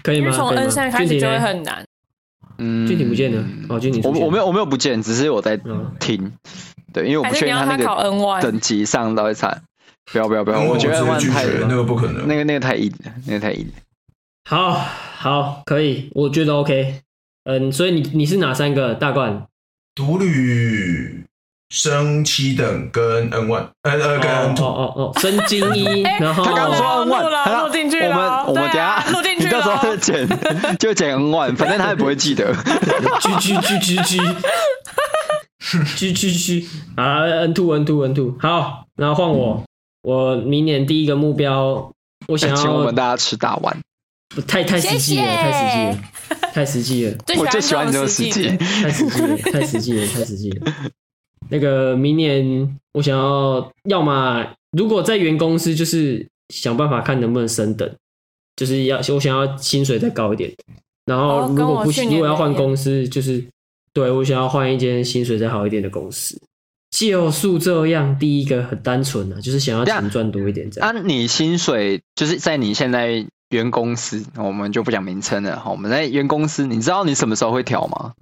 [0.04, 0.32] 可以吗？
[0.32, 1.86] 从 N 三开始就会很难。
[2.60, 3.44] 嗯，具体不见了。
[3.70, 5.58] 哦，具体，我我没有我没有不见，只是我在
[6.00, 6.24] 听。
[6.24, 6.34] 嗯
[6.94, 9.56] 对，因为我不确定他那个等级上到底差。
[10.10, 13.74] 不要不要不要，我觉得 N 1太那个不可能，那个那个太硬了，那个太硬了。
[14.50, 14.72] 好
[15.18, 17.02] 好可以，我觉得 OK。
[17.44, 19.46] 嗯，所以你你是哪三个大冠？
[19.96, 21.26] 独旅
[21.70, 24.64] 升七等跟 N 1，呃呃跟 N 2。
[24.64, 28.08] 哦哦哦，升精一， 然后他刚刚说 N one，录进去了。
[28.08, 30.26] 我们我们等下录进去，到时候剪
[30.80, 32.54] 就剪 N one，反正他也不会记得。
[33.20, 34.22] G G G G G。
[35.98, 39.64] 去去去啊！N two N two N two，好，然后换我。
[40.04, 41.92] 我明年第一个目标，
[42.28, 43.78] 我想要请我们大家吃大碗。
[44.34, 46.08] 不太太实际了，太实际了，
[46.54, 47.18] 太实际了。
[47.38, 50.74] 我最喜欢这种实际，太实际了，太实际了，太实际了。
[51.50, 57.90] 那个明年我想要，要么如果在原公司，就是想办法看能不能升等，
[58.56, 60.54] 就是要我想要薪水再高一点。
[61.06, 63.44] 然后如果不行，如果要换公司，就是。
[63.98, 66.40] 对，我想要换一间薪水再好一点的公司，
[66.92, 68.16] 就是这样。
[68.20, 70.94] 第一个很单纯的，就是想要钱赚多一点这样。
[70.94, 75.64] 那、啊、你薪水就是在你现在原公司，我们就不讲名称了。
[75.66, 78.14] 我们在原公司，你知道你什么时候会调吗？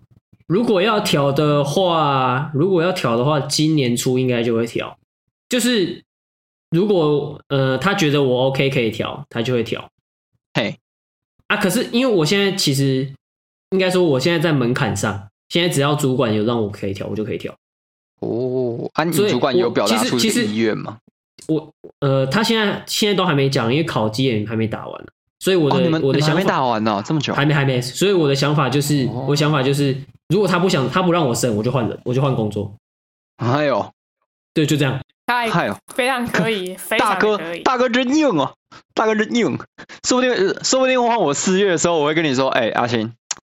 [0.47, 4.97] 如果要调的话，如果要调的话，今年初应该就会调。
[5.49, 6.05] 就是
[6.69, 9.89] 如果呃他觉得我 OK 可以调，他就会调。
[10.53, 10.79] 嘿
[11.47, 13.13] 啊，可是因为我现在其实
[13.71, 15.27] 应该说，我现在在门槛上。
[15.49, 17.53] 现在只要主管有让我可以调，我就可以调。
[18.21, 20.97] 哦，啊，你主管有表达出意愿吗？
[21.47, 25.05] 我呃，他现在现在都还没讲，因为考绩也还没打完，
[25.39, 29.95] 所以我的、哦、我的想法还没打完呢，这么久还没还没，所以我的想法就是，哦、我想法就是，
[30.29, 32.73] 如果他不想他不让我升，我就换人，我就换工作。
[33.35, 33.91] 哎呦，
[34.53, 34.99] 对，就这样。
[35.25, 37.59] 哎呦，非常可以， 非常可以。
[37.59, 38.53] 大哥，大哥真硬啊，
[38.93, 39.59] 大哥真硬，
[40.07, 43.13] 说不定说不定换我四月的时候，我会跟你说，哎，阿星。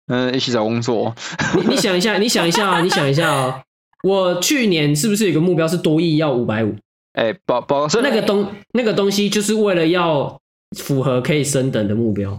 [0.09, 1.15] 嗯，一起找工作。
[1.55, 3.61] 你你想一下，你想一下啊，你想一下啊。
[4.03, 6.75] 我去年是不是有个目标是多亿要五百五？
[7.13, 10.39] 哎，包包是那个东那个东西，就是为了要
[10.77, 12.31] 符合可以升等的目标。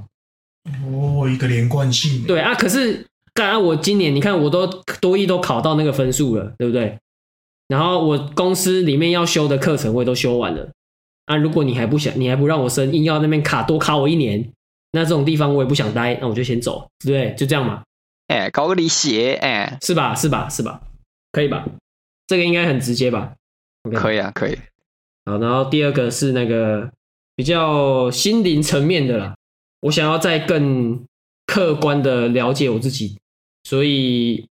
[0.84, 2.24] 哦，一个连贯性。
[2.26, 4.66] 对啊，可是刚刚我今年你看，我都
[5.00, 6.98] 多亿都考到那个分数了，对不对？
[7.68, 10.70] 然后我公司里面要修的课程我也都修完了。
[11.26, 14.50] 啊，如果你还不想，你还不让我升，硬要那边卡多卡我一年。
[14.92, 17.34] 那这种地方我也不想待，那我就先走，对不对？
[17.36, 17.82] 就这样嘛。
[18.28, 20.14] 哎、欸，搞个理血，哎、欸，是吧？
[20.14, 20.48] 是吧？
[20.48, 20.80] 是吧？
[21.32, 21.66] 可以吧？
[22.26, 23.32] 这个应该很直接吧
[23.82, 23.94] ？Okay.
[23.94, 24.58] 可以啊，可以。
[25.24, 26.90] 好，然后第二个是那个
[27.34, 29.34] 比较心灵层面的啦，
[29.80, 31.04] 我想要再更
[31.46, 33.18] 客观的了解我自己，
[33.64, 34.46] 所以，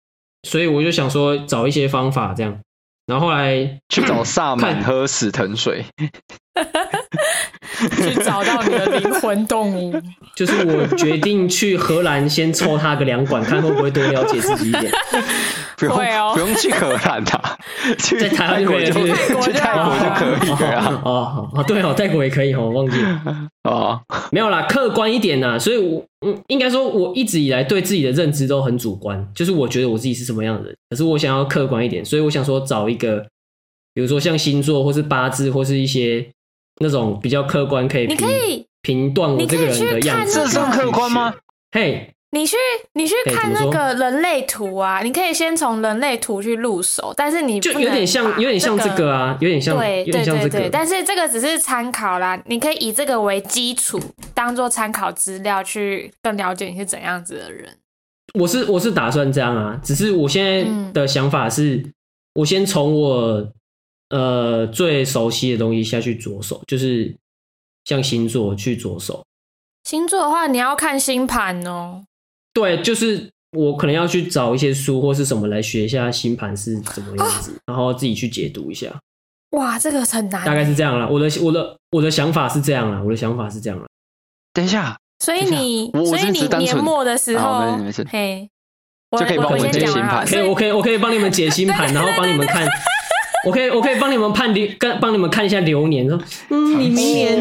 [0.43, 2.59] 所以我就想说找一些方法这样。
[3.07, 5.85] 然后后来去找萨满喝死藤水，
[7.97, 10.01] 去找到你的灵魂动物。
[10.35, 14.91] 就是我决定去荷兰先抽他个两管，看会不会多了解自己一点。
[15.77, 17.41] 不用哦，不用去荷兰的，
[18.19, 19.93] 在台湾就可以，去泰国
[20.45, 21.01] 就可以啊。
[21.03, 23.21] 哦哦，对哦，泰国也可以哦，忘记了
[23.63, 23.99] 哦，
[24.31, 25.59] 没有啦，客观一点呐。
[25.59, 33.25] 所以我嗯，应该说，我一直以来对自己的认知都很主观，就是我觉得我自己是什么样的人，可是我想要客观一点，所以我想说找一个，
[33.93, 36.25] 比如说像星座或是八字或是一些
[36.79, 41.33] 那种比较客观可以，你可以评断我这个人的样子，这算客观吗？
[41.71, 42.11] 嘿。
[42.31, 42.57] 你去，
[42.95, 44.99] 你去看那个人类图啊！
[45.01, 50.03] 你可以先从人类图去入手，但是你、就有点像，有点像这个啊，有点像，对。
[50.03, 53.97] 对对对，但是这个只是参考啦，你可以以这个为基础，
[54.33, 57.69] 当做参考资料去更了解你是怎样子的人。
[58.33, 61.93] 我是我是打算这样啊，只是我现在的想法是，嗯、
[62.33, 63.47] 我先从我
[64.09, 67.15] 呃最熟悉的东西下去着手，就是
[67.83, 69.23] 像星座去着手。
[69.83, 72.03] 星座的话，你要看星盘哦。
[72.53, 78.87] 对，就是我可能要去找一些书或是什么来学一下星盘是怎么样子，哦、然后自己去解读一下。
[79.51, 80.45] 哇，这个很难。
[80.45, 83.85] 大概是这样了，我的我的我的想法是这样了，我的想法是这样了。
[84.53, 84.97] 等一下。
[85.19, 87.77] 所以你，所以你年末的时候，
[88.09, 88.49] 嘿，
[89.17, 90.25] 就可以帮我们解星盘。
[90.25, 92.67] 可以，我可以，我可以帮你们解星盘，然后帮你们看。
[93.45, 96.09] 我可以，我可以帮你们判流，跟帮你们看一下流年。
[96.09, 96.19] 说，
[96.49, 97.39] 嗯，你明年，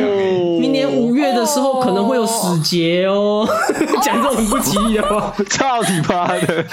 [0.61, 3.49] 明年五月的时候可能会有死劫哦。
[4.03, 6.67] 讲这种不吉利的话， 操你妈的！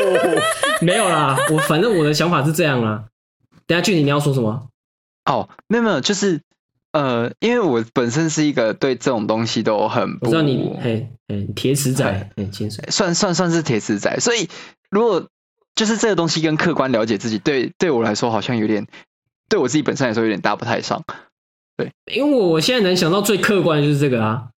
[0.82, 3.04] 没有啦，我反正我的想法是这样啦。
[3.66, 4.68] 等下具体你要说什么？
[5.24, 6.40] 哦，没有没有，就是。
[6.92, 14.48] 呃，因为我本身是一个对这种东西都很不，我知道你嘿，嘿，铁齿仔，嘿，金水，算算算是铁齿仔，所以
[14.90, 15.28] 如果
[15.74, 18.86] 就是这个东西跟客观了解自己，对对我来说好像有点，
[19.48, 21.02] 对我自己本身来说有点搭不太上，
[21.76, 24.50] 对，因为我现在能想到最客观的就是这个啊，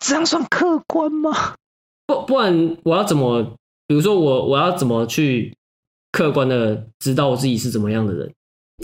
[0.00, 1.54] 这样算客观吗？
[2.06, 3.56] 不不然我要怎么，
[3.86, 5.56] 比如说我我要怎么去
[6.10, 8.32] 客观的知道我自己是怎么样的人？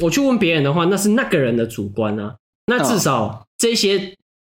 [0.01, 2.37] 我去问别人的话，那是那个人的主观啊。
[2.67, 4.09] 那至少这些、oh.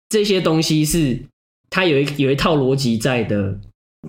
[0.09, 1.19] 这些东西是
[1.71, 3.59] 他有一有一套逻辑在的。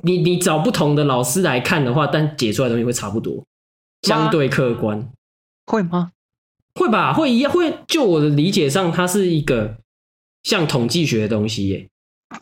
[0.01, 3.45] 你你找不同的老师来看的话，但解出来的东西会差不多，
[4.03, 5.11] 相对客观。
[5.67, 6.13] 会吗？
[6.75, 7.79] 会吧，会一样会。
[7.87, 9.77] 就我的理解上，它是一个
[10.43, 11.89] 像统计学的东西耶。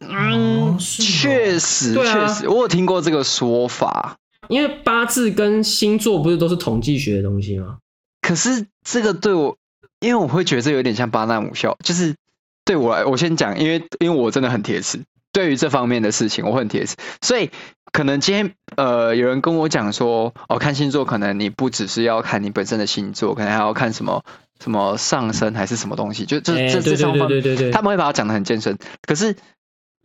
[0.01, 4.16] 嗯，确实，确实，我有听过这个说法。
[4.48, 7.78] 因为八字跟星座不是都是统计学的东西吗？
[8.20, 9.57] 可是这个对我。
[10.01, 12.16] 因为我会觉得这有点像巴纳姆效，就是
[12.64, 14.98] 对我来，我先讲，因为因为我真的很铁齿，
[15.33, 17.51] 对于这方面的事情我很铁齿，所以
[17.93, 24.24] 可能今天呃有人跟我讲说，哦，看星座可能你不只是要看你本身的星座，可能还要看什么
[24.62, 27.28] 什么上升还是什么东西，就就这这双方
[27.72, 29.37] 他们会把它讲的很健身，可是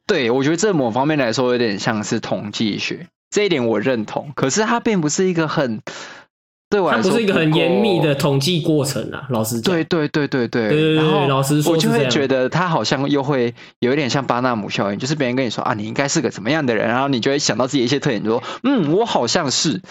[0.08, 5.82] 对我觉得这某方面来说有点像是统计学，这一点我认同，可是它并不是一个很。
[6.76, 9.74] 对我来说它不是一个很严密的统计过程啊，老实讲。
[9.74, 10.70] 对对对对对。
[10.70, 19.82] 对然后老实说，我就会觉得他好像又会有一点像巴纳姆效应，就是别人跟你说啊，你应该是个怎么样的人，然后你就会想到自己一些特点，就说嗯，我好像是。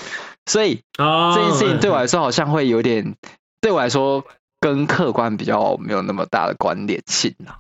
[0.45, 3.15] 所以这件事情对我来说好像会有点，
[3.63, 4.23] 对我来说
[4.61, 7.57] 跟客观比较没有那么大的关联性啊。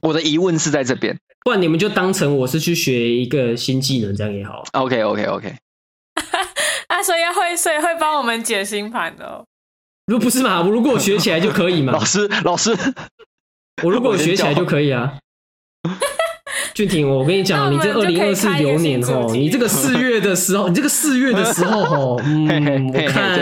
[0.00, 4.64] 我的疑问是在这边，不然你们就当成我是去学一个新技能，这样也好。
[4.72, 5.54] OK OK OK。
[6.94, 9.44] 啊，所以会，所以会帮我们解星盘的哦。
[10.06, 11.92] 如果不是嘛，我如果我学起来就可以嘛。
[11.98, 12.70] 老师，老师，
[13.82, 15.14] 我如果我学起来就可以啊。
[16.72, 23.40] 俊廷，我跟你讲，你这二零二四流年哦，你这个四月的时候， 你这个四月的时候哦，嗯，我看，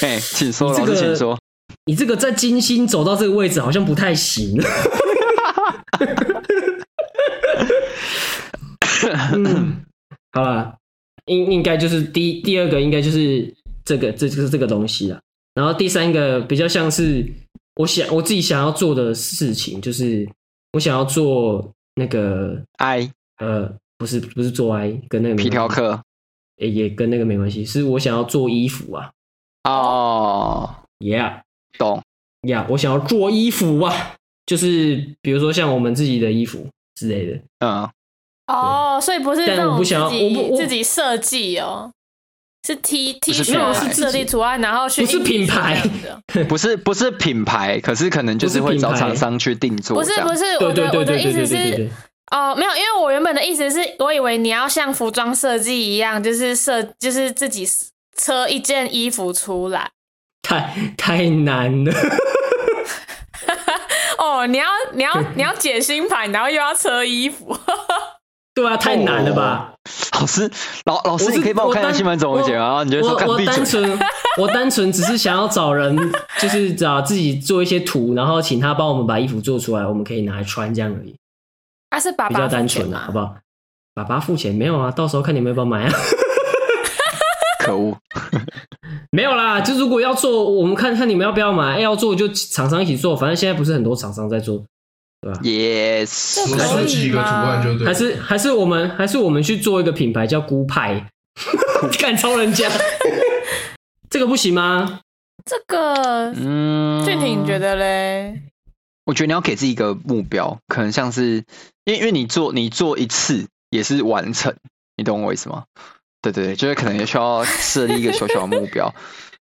[0.00, 1.38] 哎，请说，老师，请说。
[1.86, 4.60] 你这个在金星走到这个位置好像不太行。
[9.34, 9.84] 嗯，
[10.32, 10.74] 好了。
[11.26, 13.52] 应应该就是第第二个，应该就是
[13.84, 15.20] 这个，这就是这个东西了。
[15.54, 17.24] 然后第三个比较像是
[17.76, 20.28] 我想我自己想要做的事情，就是
[20.72, 26.02] 我想要做那个 I，呃，不是不是做 I，跟那个皮条客，
[26.56, 29.10] 也也跟那个没关系，是我想要做衣服啊。
[29.64, 31.42] 哦，Yeah，
[31.78, 32.02] 懂
[32.42, 34.16] ，Yeah，我想要做衣服啊，
[34.46, 36.66] 就是比如说像我们自己的衣服
[36.96, 37.88] 之类的，嗯。
[38.52, 41.90] 哦，所以不是那种自己我不自己设计哦，
[42.66, 45.82] 是 T T 恤设计图案，然后去 不是品牌，
[46.48, 49.96] 不是不是品牌，可是可能就是会找厂商去定做。
[49.96, 51.88] 不是不是，我的我的意思是
[52.30, 57.66] 哦，没有，因为我原本的意思是我以为你要像服装设计一样，就是设就是自己
[58.16, 59.90] 车一件衣服出来，
[60.42, 61.92] 太太难了。
[64.18, 67.56] 哦，你要你要你要解星盘，然后又要车衣服。
[68.54, 69.72] 对啊，太难了吧！
[70.12, 70.50] 哦、老师，
[70.84, 72.82] 老老师，你可以帮我看一下新闻怎么解啊？
[72.84, 73.98] 你觉得说我，我单纯，
[74.38, 75.96] 我单纯只是想要找人，
[76.38, 81.14] 就是找自己做一些图，然后请他帮我们把衣服做出来，我们可以拿来穿这样而已。
[81.90, 83.34] 他、啊、是爸爸比较单纯啊，好不好？
[83.94, 84.90] 爸爸付钱没有啊？
[84.90, 85.92] 到时候看你们要不要买啊？
[87.64, 87.96] 可恶，
[89.12, 89.60] 没有啦！
[89.60, 91.78] 就如果要做，我们看看你们要不要买。
[91.78, 94.64] 要做就厂商一起做，反正现在不是很多厂商在做。
[95.22, 96.06] 对吧？Yes，
[96.44, 97.86] 设计一个图案就对。
[97.86, 101.08] 还是还是我们还是我们去做一个品牌叫孤派，
[102.00, 102.68] 敢超人家，
[104.10, 105.00] 这个不行吗？
[105.44, 108.42] 这个，嗯，俊廷你觉得嘞？
[109.04, 111.44] 我觉得你要给自己一个目标，可能像是
[111.84, 114.54] 因为因为你做你做一次也是完成，
[114.96, 115.64] 你懂我意思吗？
[116.20, 118.94] 对对对，就是可能也需要设立一个小小的目标，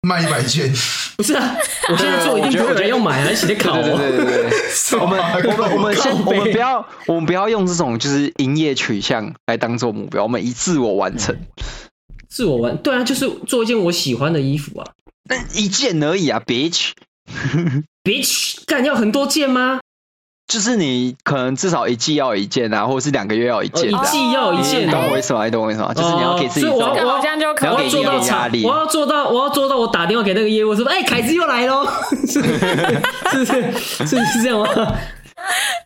[0.03, 0.73] 卖一百件。
[1.17, 1.57] 不是啊，
[1.89, 3.81] 我现在做一定不会有人要买啊，一起在考。
[3.81, 11.35] 对对对对对， 我们我们我们先我们不要我们不要用这种就是营业取向来当做目标，我们以自我完成。
[12.29, 14.87] 自我完，对啊，就是做一件我喜欢的衣服啊，
[15.27, 16.91] 但一件而已啊，bitch。
[18.05, 19.81] bitch，干要很多件吗？
[20.49, 25.45] 就是你可能至少一季要一件啊，或者是两个月要一件，一季要一件，懂我意思吗？
[25.45, 25.93] 你懂我意思吗？
[25.93, 31.85] 就是你要给自己，我我这样就可以，我要做到压力，我要做到，我要做到，我打电话给那个业务说，哎，凯子又来喽，
[32.29, 32.41] 是
[33.45, 33.73] 是
[34.07, 34.69] 是是这样吗？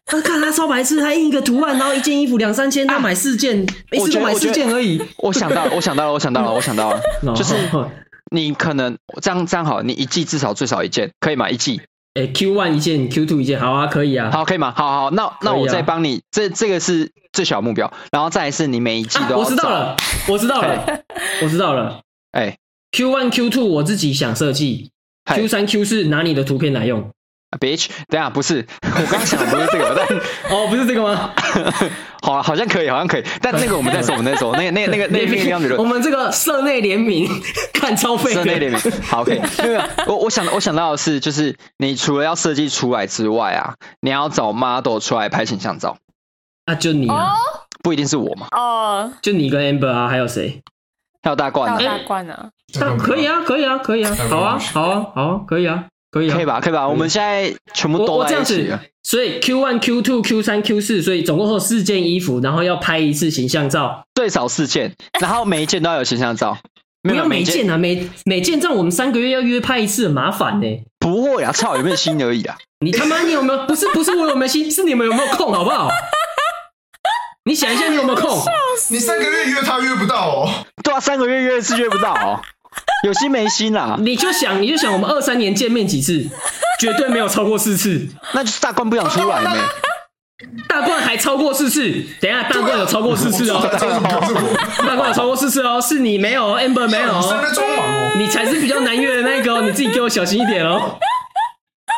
[0.05, 5.01] 他 看他超白痴，他印一个图案，然后一件衣服两三千，他买四件，一次就买四件而已。
[5.19, 7.01] 我想到，我想到了，我想到了，我想到了，
[7.35, 7.55] 就是
[8.31, 11.81] 你可能这样这样好，你一季至少最少一件，可以买一季。
[12.15, 14.73] 哎，Q one 一件，Q two 一件，好啊，可以啊，好，可以吗？
[14.77, 19.39] 好好，那那我再帮你，这这个是最小目标，然后再来是你每一季都要。
[19.39, 19.97] 我知道了，
[20.29, 21.03] 我知道了，
[21.43, 22.01] 我知道了。
[22.33, 22.57] 哎
[22.91, 24.91] ，Q one Q two 我自己想设计
[25.27, 27.11] ，Q 三 Q 四拿你的图片来用。
[27.59, 31.33] Bitch，等下不是，我刚想的不是这个，但哦，不是这个吗？
[32.23, 35.75] 好，好像可以，好像可以，但那个我们再说，我们再说，那个、那个、那个、那个样子。
[35.77, 37.29] 我们这个社内联名，
[37.75, 38.33] 看超费。
[38.33, 39.41] 社内联名，好，OK。
[40.07, 45.97] 我我想我想到的是，就是你除了要设计出来之外啊，你要找 model 出来拍形象照。
[46.67, 47.35] 啊，就你啊，
[47.83, 48.47] 不一定是我嘛。
[48.53, 50.63] 哦，就你跟 Amber 啊，还有谁？
[51.23, 52.51] 还有大冠，大冠啊，
[52.99, 55.87] 可以啊，可以啊，可以啊，好啊，好啊，好啊，可以啊。
[56.11, 56.89] 可以，可以吧，可以吧。
[56.89, 58.71] 我们现在全部都在一起，
[59.03, 66.59] 所以 Q one、Q two、Q 三、Q 四，所以总共有四件衣服，然后要拍一次形象照，最少四件，然后每一件都要有形象照。
[67.03, 70.67] 没有每件啊，每每件照我们三个月要约拍一次，很麻烦呢。
[70.99, 72.59] 不会啊，操，有没有心而已啊。
[72.85, 73.67] 你他妈，你有没有？
[73.67, 75.89] 不是不是我有没有心，是你们有没有空，好不好？
[77.45, 78.39] 你想一下，你有没有空？
[78.91, 80.51] 你三个月约他约不到哦。
[80.83, 82.41] 对啊，三个月约一次约不到哦。
[83.07, 83.97] 有心没心啦、啊？
[84.01, 86.25] 你就想，你就想，我们二三年见面几次，
[86.79, 88.07] 绝对没有超过四次。
[88.33, 89.51] 那就是大冠不想出来呢？
[90.69, 91.83] 大冠还超过四次。
[92.21, 93.61] 等一下，大冠有超过四次哦。
[94.79, 97.21] 大冠有超过四次哦，是你没有，Amber 没有。
[98.19, 100.99] 你才是比较难约的那个，你自己给我小心一点哦。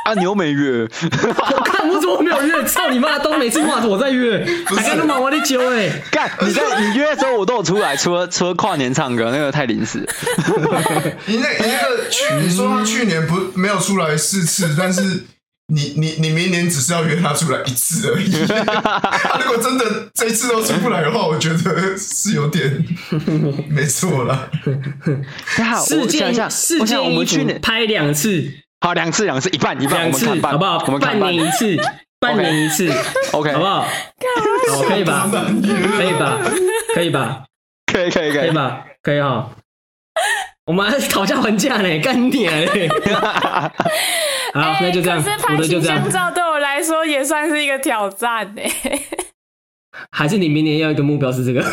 [0.05, 0.83] 啊，你又没约？
[0.83, 2.65] 我看不出我没有约？
[2.65, 3.19] 操你妈！
[3.19, 5.91] 都每次骂着我在约，还跟他忙我的酒哎！
[6.11, 9.99] 干，你在你约的时候我都有出来，除了除了跨年唱歌那个太临时。
[11.27, 15.03] 你那，你那个去，你说他去年不没有出来四次，但是
[15.69, 18.31] 你你你明年只是要约他出来一次而已。
[18.47, 19.85] 他如果真的
[20.15, 22.85] 这一次都出不来的话，我觉得是有点
[23.69, 24.51] 没错了。
[25.87, 28.51] 四件四件衣服拍两次。
[28.83, 30.83] 好，两次，两次，一半，一半，两次，好不好？
[30.87, 31.77] 我们半年一次，
[32.21, 32.93] 半年一次
[33.33, 33.87] ，OK，好不好？
[34.89, 35.29] 可以吧？
[35.31, 36.39] 可以吧？
[36.95, 37.45] 可以吧？
[37.87, 38.85] 可以，可以，可以吧？
[39.03, 39.49] 可以哈。
[40.65, 42.89] 我们还是讨价还价呢， 干你嘞！
[44.55, 45.23] 好，那就这样。
[45.49, 46.03] 我的就这样。
[46.35, 48.63] 对我来说也算是一个挑战呢。
[50.11, 51.63] 还是你明年要一个目标是这个？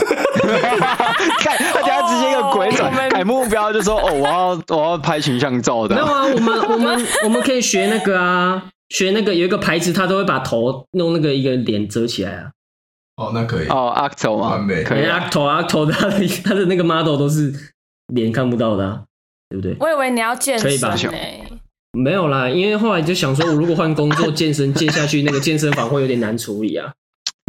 [1.39, 5.95] 看，大家直接一个鬼转改目标，就说哦，我要我要拍形象照的。
[5.95, 12.51] 没有啊，我们我们我们可以学那个啊，学那个有一个牌子，他都会把头弄那个一个脸遮起来啊。
[13.17, 14.83] 哦，那可以哦，Acto 啊，完美。
[14.83, 17.53] 可以 Acto Acto 他的他的那个 model 都是
[18.13, 19.03] 脸看不到的，啊，
[19.49, 19.75] 对不对？
[19.79, 20.95] 我以为你要健身，可以吧？
[21.91, 26.93] 没有啦，因为后来就想说，我如果换工作，健身 健下去那个健身房会有点难处理啊。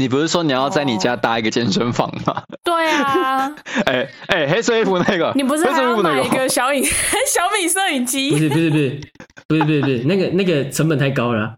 [0.01, 2.43] 你不是说你要在你家搭一个健身房吗？
[2.65, 6.83] 对啊， 哎哎，黑色衣服那个，你不是还要买一个小影
[7.29, 8.31] 小米摄影机？
[8.31, 9.01] 不是不是不是
[9.47, 11.55] 不是不是不是 那个那个成本太高了，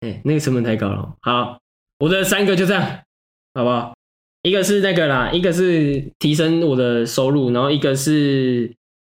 [0.00, 1.14] 哎，那个成本太高了。
[1.22, 1.58] 好，
[2.00, 2.82] 我的三个就这样，
[3.54, 3.94] 好不好？
[4.42, 8.70] 一个是那个啦，一个是提升我的收入，然后一个是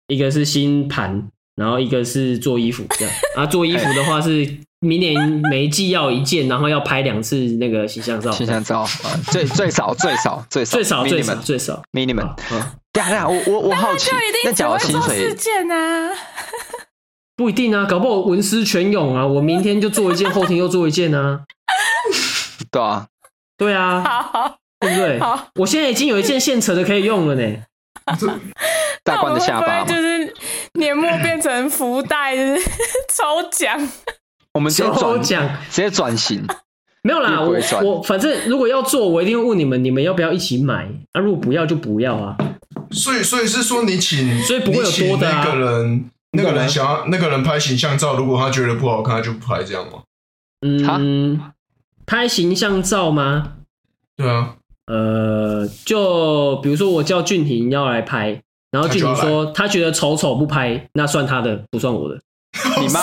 [0.07, 3.45] 一个是新盘，然后一个是做衣服这样啊。
[3.45, 4.59] 做衣服的话是。
[4.83, 5.16] 明年
[5.49, 8.33] 每一季要一件，然后要拍两次那个形象照。
[8.33, 8.85] 形象照，
[9.30, 12.35] 最最少最少最少最少最少最少 minimum。
[12.93, 14.11] 等下，我我我好奇，
[14.45, 16.11] 那假如薪水件啊？
[17.37, 19.24] 不一定啊，搞不好文思泉涌啊！
[19.24, 21.43] 我明天就做一件，后天又做一件啊。
[22.70, 23.07] 对啊，
[23.57, 25.20] 对啊，对不对？
[25.55, 27.57] 我现在已经有一件现成的可以用了呢。
[29.05, 30.35] 大罐的下巴就是
[30.74, 32.61] 年末变成福袋，就是
[33.14, 33.78] 抽奖。
[34.55, 36.44] 我们直接转讲，直接转型，
[37.03, 37.40] 没有啦。
[37.40, 40.88] 我我反正如果要做，我一定会问你们，你们要不要一起买？
[41.12, 42.36] 啊，如果不要就不要啊。
[42.90, 45.42] 所以所以是说你请，所以不会有多的啊。
[45.44, 50.03] 那个人那个人想要那个人拍形象照，如果他觉得不好看，他就不拍这样吗？
[50.61, 51.40] 嗯，
[52.05, 53.55] 拍形象照吗？
[54.16, 54.57] 对啊。
[54.86, 62.20] 呃，呃，就比如说我叫俊廷要来拍，然后俊廷说他觉得丑丑不拍，那算他的，不算我的。
[62.80, 63.00] 你妈，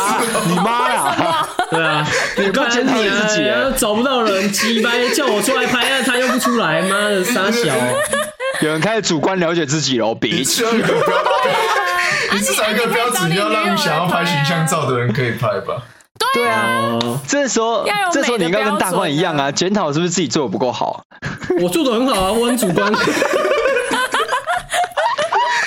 [0.47, 1.47] 你妈呀！
[1.71, 3.71] 对啊，你不要检讨你自己啊！
[3.75, 7.73] 找不到人，鸡掰叫我出来拍，那他又不出来，妈的傻小！
[8.61, 10.81] 有人开始主观了解自己了，别你至少一
[12.75, 15.81] 个标志，你要让你想要拍形象照的人可以拍吧？
[16.33, 21.03] 对啊，这时候这时候你应该跟大冠一样啊，检讨是不是自己做的不够好？
[21.61, 22.91] 我做的很好啊，我很主观。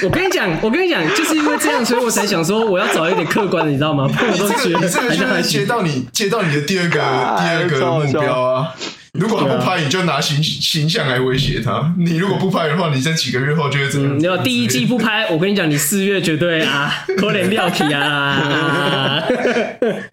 [0.02, 4.08] 我跟你讲，我跟你讲，就是因为这样，所以我才想说我要找一点客观的，你知道吗？
[4.08, 8.74] 不然我都觉得你这个就是接到你接到你的第二个第二个目标啊。
[9.12, 11.92] 如果他不拍，你就拿形形象来威胁他。
[11.98, 14.18] 你如果不拍的话，你在几个月后就会怎样。
[14.18, 19.22] 你要第一季不拍，我跟你讲，你四月绝对啊，可怜掉皮啊！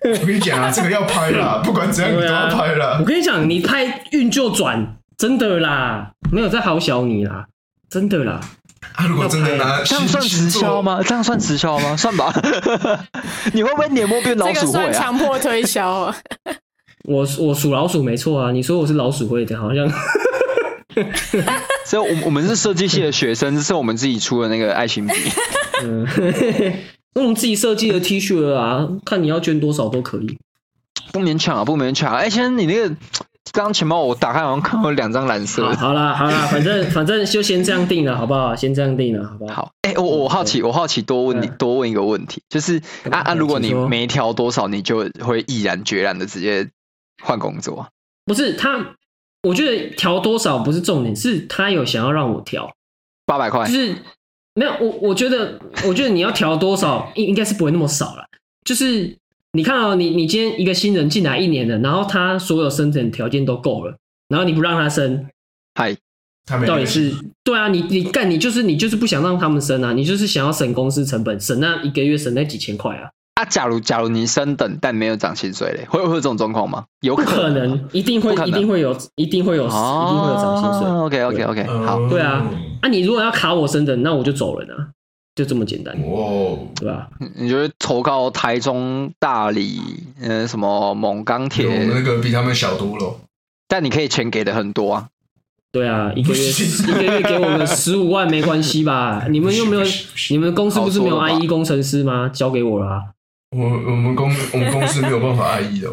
[0.04, 2.98] 我跟你讲啊，这个要拍啦， 不管怎样你都要拍啦。
[3.00, 7.46] 我跟你讲，你拍运就转，真的啦，没有在好小你啦，
[7.90, 8.42] 真的啦。
[8.94, 11.02] 他、啊、如果真的拿这样算直销吗？
[11.04, 11.96] 这样算直销吗？
[11.98, 12.34] 算吧。
[13.54, 14.92] 你会不会年末变老鼠会啊？
[14.92, 16.16] 强迫推销啊！
[17.06, 18.52] 我我属老鼠没错啊！
[18.52, 19.90] 你说我是老鼠会的，好像。
[21.86, 25.14] 所以，我我们是设计系的学生，这是我们自己出的那个爱心笔。
[25.84, 26.06] 嗯，
[27.14, 30.38] 那我们自己设计的 T 恤啊，看你要捐多少都可以。
[31.12, 32.14] 不勉强啊，不勉强。
[32.14, 32.96] 哎，先生你那个。
[33.52, 35.74] 刚刚钱包我打开，好像看到两张蓝色。
[35.74, 38.56] 好啦好啦，反正 反正就先这样定了，好不好？
[38.56, 39.54] 先这样定了，好不好？
[39.54, 39.72] 好。
[39.82, 42.80] 哎、欸，我我好奇，我好奇多问你多问一个问题，就是
[43.10, 46.70] 啊啊，如果你没调多少，你就会毅然决然的直接
[47.24, 47.88] 换工作？
[48.26, 48.96] 不是他，
[49.42, 52.72] 我觉得调多少不是重点，是他有想要让我调
[53.26, 53.96] 八百块，就是
[54.54, 58.26] 没有我我觉得我觉得你要调多少应应该是不会那么少了，
[58.64, 59.18] 就是。
[59.54, 63.98] 你看哦，你你今天一个新人进来一年了，然后他所有生存条件都够了，
[64.28, 65.26] 然后你不让他升，
[65.74, 65.96] 嗨，
[66.68, 67.12] 到底是
[67.44, 67.68] 对啊？
[67.68, 69.92] 你你干你就是你就是不想让他们升啊？
[69.92, 73.10] 你就是想要省公司成本，省那一个月省那几千块啊？
[73.42, 76.86] 啊，假如假如你升等但没有涨薪水嘞，会会有这种状况吗？
[77.02, 80.92] 有可能，一定会一定会有，一定会有，一定会有涨薪水。
[80.92, 82.46] OK OK OK，好，对啊，
[82.82, 84.90] 啊，你如果要卡我升等，那我就走人啊。
[85.40, 87.08] 就这么简单哦，对吧？
[87.38, 89.80] 你觉得投靠台中、大理，
[90.20, 93.16] 嗯，什么猛钢铁，那个比他们小多了。
[93.70, 95.08] 但你可以钱给的很多啊。
[95.72, 99.28] 对啊，一个月一个月给我们十五万没关系吧？
[99.30, 99.84] 你们又没有，
[100.30, 102.28] 你们公司不是没有 IE 工程师吗？
[102.34, 103.04] 交给我啦啊。
[103.56, 105.90] 我我们公我们公司没有办法 IE 的。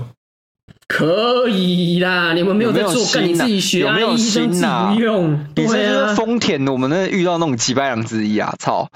[0.88, 4.92] 可以啦，你们没有在做，干你自己学啊，有没有心呐？
[4.94, 8.88] 不用，对啊，丰田，我们那遇到那种几百两之一啊，操，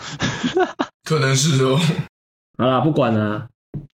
[1.04, 1.78] 可能是哦。
[2.56, 3.48] 好啦，不管了，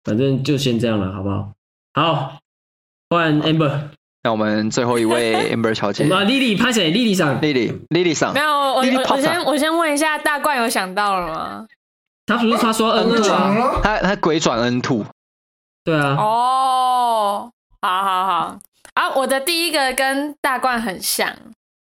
[0.05, 1.51] 反正就先这样了，好不好？
[1.95, 2.39] 好，
[3.11, 3.89] 换 Amber，
[4.23, 11.67] 那我们最后一位 Amber 小姐，我们 Lily 拍谁？Lily 上，Lily Lily 上，没有，我我我先我先问一下，大怪有想到了吗？
[12.27, 15.05] 他不是他说 N two 啊，他他鬼转 N two，
[15.83, 17.51] 对啊，哦。
[17.83, 18.59] 好好好
[18.95, 19.09] 啊！
[19.15, 21.35] 我的第一个跟大冠很像，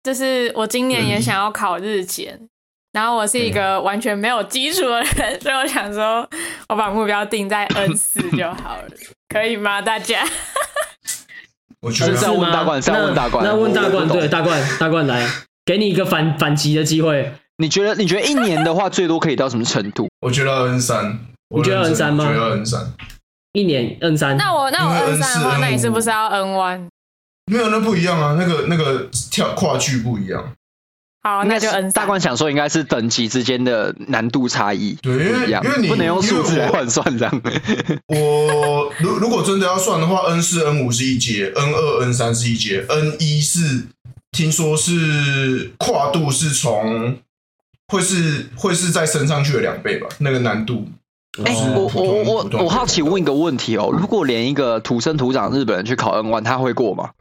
[0.03, 2.49] 就是我今年也想要考日检，嗯、
[2.93, 6.27] 然后我是一个完全没有基础的人，嗯、 所以我想说，
[6.69, 8.88] 我把目标定在 N 四 就好了，
[9.29, 9.81] 可以吗？
[9.81, 10.25] 大家？
[11.79, 15.25] 我觉得是要问大冠，是要问大冠，那问大冠，对大冠，大冠来，
[15.63, 17.31] 给你一个反反击的机会。
[17.59, 17.95] 你觉得？
[17.95, 20.07] 你觉得一年的话，最多可以到什么程度？
[20.21, 21.19] 我觉得 N 三，
[21.55, 22.25] 你觉得 N 三吗？
[22.27, 22.93] 我觉得 N 三。
[23.58, 26.88] 一年 N 三，那我那我 N 三的话，那你是不是要 N one？
[27.51, 30.53] 没有，那不一样啊，那个那个跳跨距不一样。
[31.24, 31.91] 好，那就 N 三。
[31.91, 37.41] 大冠想说，应该是等级之间的难度差异，对，因为因为你不能用数字来换算这样。
[38.14, 43.88] 我如如果真的要算的话，N 四 N 五是一阶，N 二 N 三是一阶，N 一是
[44.32, 47.18] 听说是跨度是从
[47.88, 50.88] 会是会是再升上去的两倍吧，那个难度。
[51.45, 57.11] 哎、欸，我我我我好奇问一个问题哦，如果连一个土生土长日本人去考 N one，他会过吗？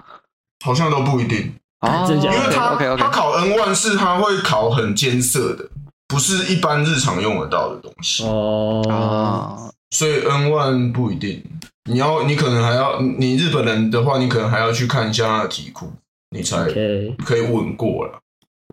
[0.64, 2.32] 好像都不一定啊，真假？
[2.32, 2.96] 因为他 okay, okay, okay.
[2.96, 5.68] 他考 N one 是他会考很艰涩的，
[6.08, 11.42] 不是一般日常用得到的东西哦啊，所以 N one 不一定。
[11.88, 15.92] 你要你可能还要你日本人的话，你可能还要去看一下他的题库，
[16.30, 16.64] 你才
[17.24, 18.18] 可以稳过了。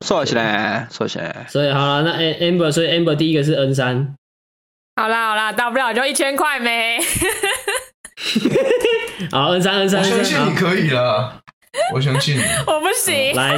[0.04, 4.16] 说起来，说起来，所以好了，那 Amber，所以 Amber 第一个是 N 三。
[4.96, 7.00] 好啦好啦，大不了就一千块没。
[9.32, 11.42] 好，N 三 N 三，我相信你可以了，
[11.94, 12.42] 我相信你。
[12.68, 13.34] 我不行。
[13.36, 13.58] 来，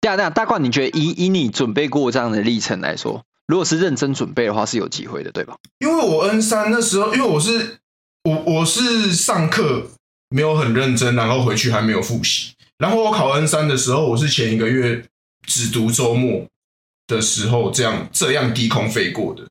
[0.00, 5.56] 这样这样，大冠，你觉得以以你准备过这样的历程来说，如果是认真准备的话，是有机会的，对吧？
[5.80, 7.78] 因为我 N 三那时候，因为我是
[8.22, 9.88] 我我是上课
[10.28, 15.04] 没有很认真，然后回去还没有复习，然后我考 N 三的时候，我是前一个月
[15.46, 16.46] 只读周末
[17.08, 19.42] 的时候这样这样低空飞过的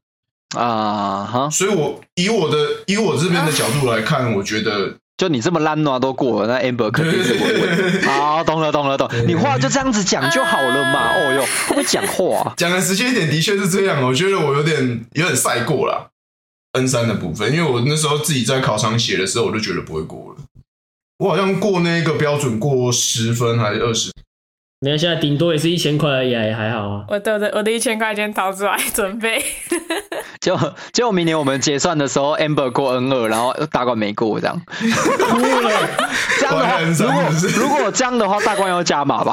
[0.55, 1.49] 啊哈。
[1.49, 4.93] 所以我以我的以我这边的角度来看， 我觉得。
[5.15, 8.01] 就你这么烂啊，都过了，那 Amber 肯定是稳稳。
[8.01, 9.07] 好，懂了，懂了，懂。
[9.27, 11.13] 你话就这样子讲就好了嘛。
[11.13, 12.51] 哦哟，会不会讲话？
[12.57, 14.01] 讲的直接一点，的确是这样。
[14.01, 16.09] 我觉得我有点有点赛过了
[16.71, 20.43] N 三的部分，因为我那时候自己在考场写的时候，我就觉得不会过了。
[21.19, 24.11] 我好像过那个标准过十分还是二十？
[24.83, 27.05] 你看现在顶多也是一千块而已，也还好啊。
[27.07, 29.41] 我的我的一千块钱掏出来准备。
[30.41, 30.59] 就
[30.91, 34.61] 就明年我们结算的时候，Amber 过 N 二，然后大冠没过这样。
[36.37, 37.23] 这样的话，如果
[37.55, 39.31] 如果这样的话，大冠要加码吧？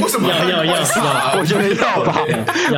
[0.00, 0.74] 为什么要要要？
[1.38, 2.20] 我觉得要吧，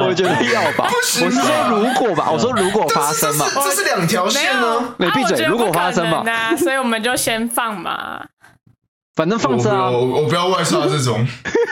[0.01, 0.89] 我觉得要吧。
[0.93, 4.95] 我是说如果吧，我说如果发生嘛，这是两条线呢。
[4.97, 6.23] 没闭嘴，如果发生嘛，
[6.57, 8.25] 所以我们就先放嘛。
[9.15, 11.27] 反正放着啊，我我不要外刷这种，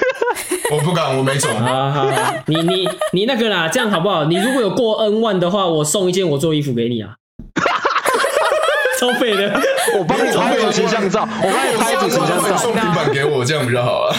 [0.71, 1.51] 我不敢，我没种。
[1.59, 4.25] 好好好，你你你那个啦，这样好不好？
[4.27, 7.15] 你如果有过 N 万的话，我送一件我做衣服给你啊，
[9.01, 9.59] 超废的，
[9.99, 14.15] 我帮你拍组形象照，我帮你拍一组形象照，送平板给我，这样比较好啊。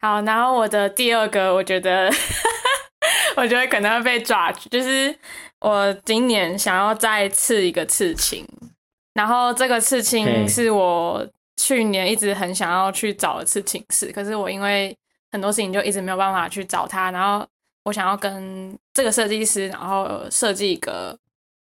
[0.02, 2.10] 好，然后我的第二个，我觉得，
[3.36, 5.14] 我觉得可能会被抓，就是
[5.60, 8.46] 我今年想要再次一个刺青。
[9.20, 11.22] 然后这个刺青是我
[11.58, 14.96] 去年一直很想要去找的刺青师，可是我因为
[15.30, 17.10] 很多事情就一直没有办法去找他。
[17.10, 17.46] 然后
[17.84, 21.14] 我想要跟这个设计师，然后设计一个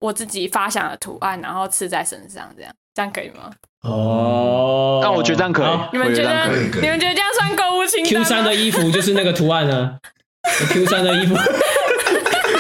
[0.00, 3.52] 我自己发想的图案，然后刺在身上，这样这样可以吗？
[3.82, 5.68] 哦，那我觉得这样可以。
[5.92, 6.48] 你们觉得？
[6.82, 9.96] 你们觉得这样算购物清单？Q 三的衣服就是那个图案呢？
[10.74, 11.36] Q 三的衣服。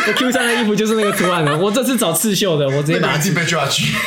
[0.06, 1.58] 我 Q 三的衣服就是那个图案了。
[1.58, 3.92] 我这次找刺绣的，我直接把它自己被抓去。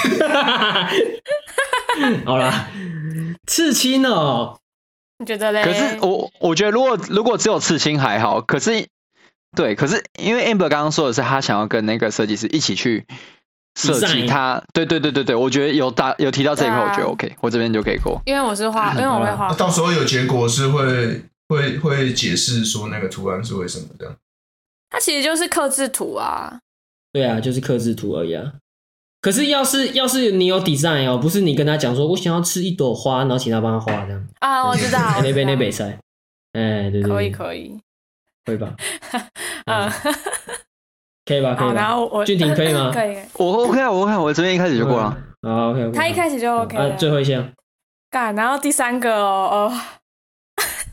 [2.26, 2.70] 好啦，
[3.48, 4.58] 刺青哦，
[5.18, 5.64] 你觉得嘞？
[5.64, 8.42] 可是我我觉得，如果如果只有刺青还好。
[8.42, 8.88] 可是，
[9.58, 13.06] 对，可是因为 Amber 刚刚说的是他想要跟那个设计师一起去
[13.76, 14.64] 设计他。
[14.72, 18.22] 对对对对对，我觉得有大有提到这一块，我觉得 OK，我这边就可以过。
[18.26, 19.52] 因为我是画，因为我会画。
[19.54, 24.16] 到时候有结果是会会会解释说那个图案是为什么这样。
[24.90, 26.60] 它其实就是刻制图啊，
[27.14, 28.54] 对啊，就是刻制图而已啊。
[29.22, 35.86] 可是要是要是你有 design 哦，不是你跟他讲说，我想要吃一朵花，然后请他帮他画这样啊，我知道， 那边那边塞，
[36.54, 37.78] 哎，对对，可以可以，
[38.46, 38.74] 会吧？
[39.68, 39.90] 嗯，
[41.26, 41.54] 可以吧？
[41.54, 41.74] 可以吧？
[41.74, 42.92] 然后我俊廷可以吗？
[42.96, 45.06] 可以，我 OK 啊，我 OK，我这边一开始就过了。
[45.42, 46.96] 啊 OK，他一开始就 OK 了。
[46.96, 47.48] 最后一项，
[48.10, 49.99] 干，然后第三个哦哦。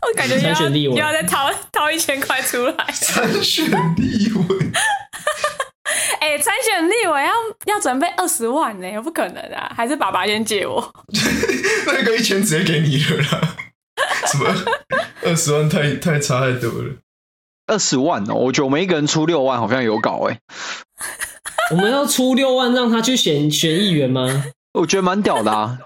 [0.03, 3.66] 我感觉要又要再掏掏一千块出来参选
[3.97, 4.70] 立委，
[6.20, 7.32] 哎，参选立委要
[7.66, 9.72] 要准备二十万呢，不可能啊！
[9.76, 10.92] 还是爸爸先借我，
[11.86, 13.57] 那个一千直接给你了啦。
[14.26, 14.55] 什么
[15.24, 16.94] 二十万太太差太多了？
[17.66, 20.38] 二十万哦，我觉得我们一个人出六万好像有搞哎。
[21.72, 24.44] 我们要出六万让他去选选议员吗？
[24.74, 25.78] 我觉得蛮屌的啊，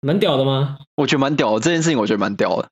[0.00, 0.78] 蛮屌的吗？
[0.96, 2.68] 我觉得蛮屌的，这件事情我觉得蛮屌的。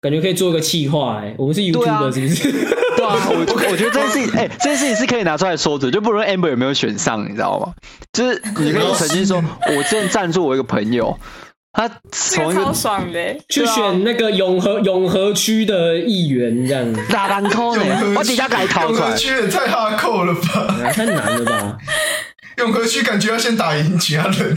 [0.00, 2.52] 感觉可以做一个企划哎，我们是 YouTuber 是不是？
[2.96, 3.38] 对啊，我
[3.70, 7.72] 我觉得这件事情 哎，这件事情是可以拿出来说的，就不论 Amber 有没有选上，你知道吗？
[8.12, 9.42] 就是你可以曾经说，
[9.76, 11.16] 我之前赞助我一个朋友，
[11.72, 17.82] 他从一个超爽的去选那个永和永和区的议员这样子，打篮扣呢？
[18.16, 20.90] 我底下改逃出来，永和区也太哈扣了吧？
[20.92, 21.78] 太难了吧？
[22.58, 24.56] 永和区感觉要先打赢其他人，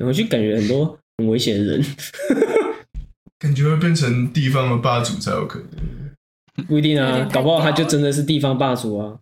[0.00, 1.84] 永和区感觉很多很危险的人。
[3.40, 9.16] 感觉会变成地方的霸主才有可能，不一定啊，搞不好他就真的是地方霸主啊。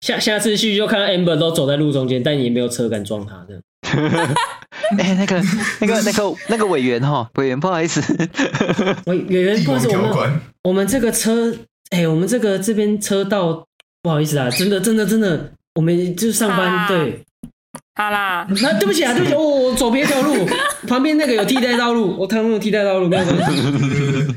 [0.00, 3.60] 下下次去就看到 Amber 都走在路中间，但也没有车敢撞他的。
[4.96, 5.42] 哎、欸，那个、
[5.80, 8.00] 那个、那个、那个委员哈，委员不好意思，
[9.06, 11.52] 委委员不好意思，我们我们这个车，
[11.90, 13.66] 哎、欸，我们这个这边车道
[14.00, 17.22] 不好意思啊，真的真的真的，我们就上班、啊、对。
[17.98, 20.46] 好啦， 那对不起啊，对不起，我我走别条路，
[20.86, 23.62] 旁边那个有替代道路，我他们有替代道路，没有关系。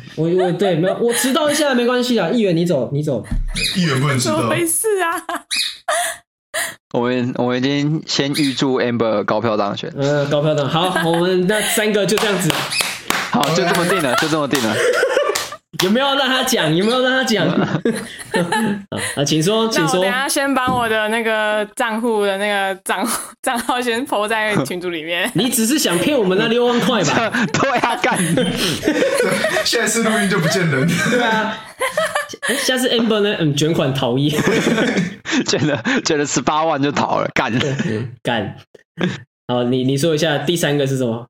[0.18, 2.28] 我我对没有，我迟到一下没关系啊。
[2.32, 3.24] 议员你走，你走。
[3.76, 4.38] 议员不能迟到。
[4.38, 5.46] 怎么回事啊？
[6.94, 9.94] 我们我们已经先预祝 Amber 高票当选。
[9.96, 10.82] 嗯，高票当选。
[10.82, 12.52] 好，我们那三个就这样子。
[13.30, 14.76] 好，就这么定了，就这么定了。
[15.84, 16.76] 有没有让他讲？
[16.76, 17.48] 有没有让他讲？
[19.16, 20.02] 啊，请说，请说。
[20.02, 23.08] 等下先把我的那个账户的那个账
[23.42, 25.32] 账号先 po 在群组里面。
[25.34, 27.32] 你只是想骗我们那六万块吧？
[27.54, 28.18] 对啊，干。
[29.64, 30.88] 现在是录音就不见人。
[31.10, 31.58] 对啊。
[32.60, 33.36] 下次 Amber 呢？
[33.40, 34.30] 嗯，卷款逃逸，
[35.48, 37.52] 卷了卷了十八万就逃了，干
[38.22, 38.56] 干。
[39.48, 41.28] 好，你你说一下第三个是什么？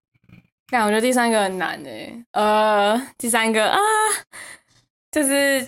[0.71, 3.77] 但我觉得第三个很难诶，呃，第三个啊，
[5.11, 5.67] 就是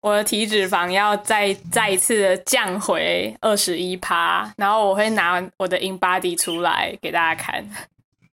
[0.00, 7.62] 我的体脂肪要再再一次的降回二十一趴，然后我会拿我的 InBody 出来给大家看。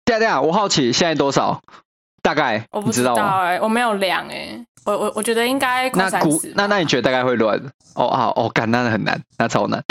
[0.05, 1.59] 对啊对啊，我好奇现在多少？
[2.21, 6.53] 大概我不知道哎、欸，我没有量哎、欸，我我我觉得应该快三十。
[6.55, 7.59] 那那你觉得大概会乱？
[7.95, 9.83] 哦啊哦，干那很难，那超难。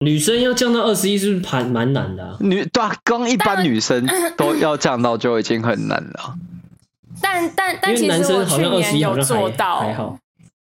[0.00, 2.36] 女生要降到二十一是不是蛮蛮难的、啊？
[2.40, 6.34] 女对啊，刚一般女生都 要降到就已经很难了。
[7.20, 10.16] 但但但其实我去年有做到，还好。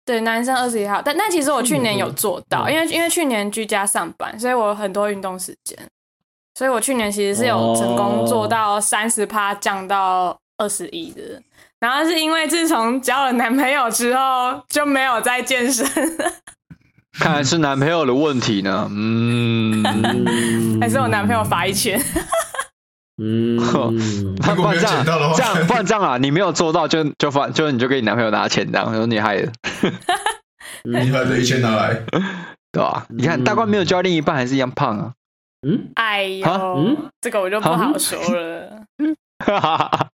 [0.04, 5.76] 对，男生二十一号，但但其实我去年有做到，因为因为去年居家上班，所以我有很多运动时间。
[6.56, 11.42] 所以我去年其实是有成功做到三十趴降到二十一的，
[11.80, 15.84] 然后是因为自从交了男朋友之后就没有再健身
[16.18, 16.32] 了。
[17.20, 19.82] 看来是男朋友的问题呢，嗯，
[20.80, 22.00] 还是我男朋友罚一千。
[23.22, 23.56] 嗯，
[24.42, 29.52] 如果没有捡到的话，这样不然这样啊，你没有做到就就罚，就你就给你男朋友拿钱这样，说你害的，
[30.82, 31.94] 你把这一千拿来，
[32.72, 33.06] 对吧？
[33.10, 35.12] 你看大冠没有交另一半还是一样胖啊。
[35.66, 36.46] 嗯，哎呦，
[36.76, 38.82] 嗯，这个我就不好说了。
[39.44, 40.08] 哈哈哈，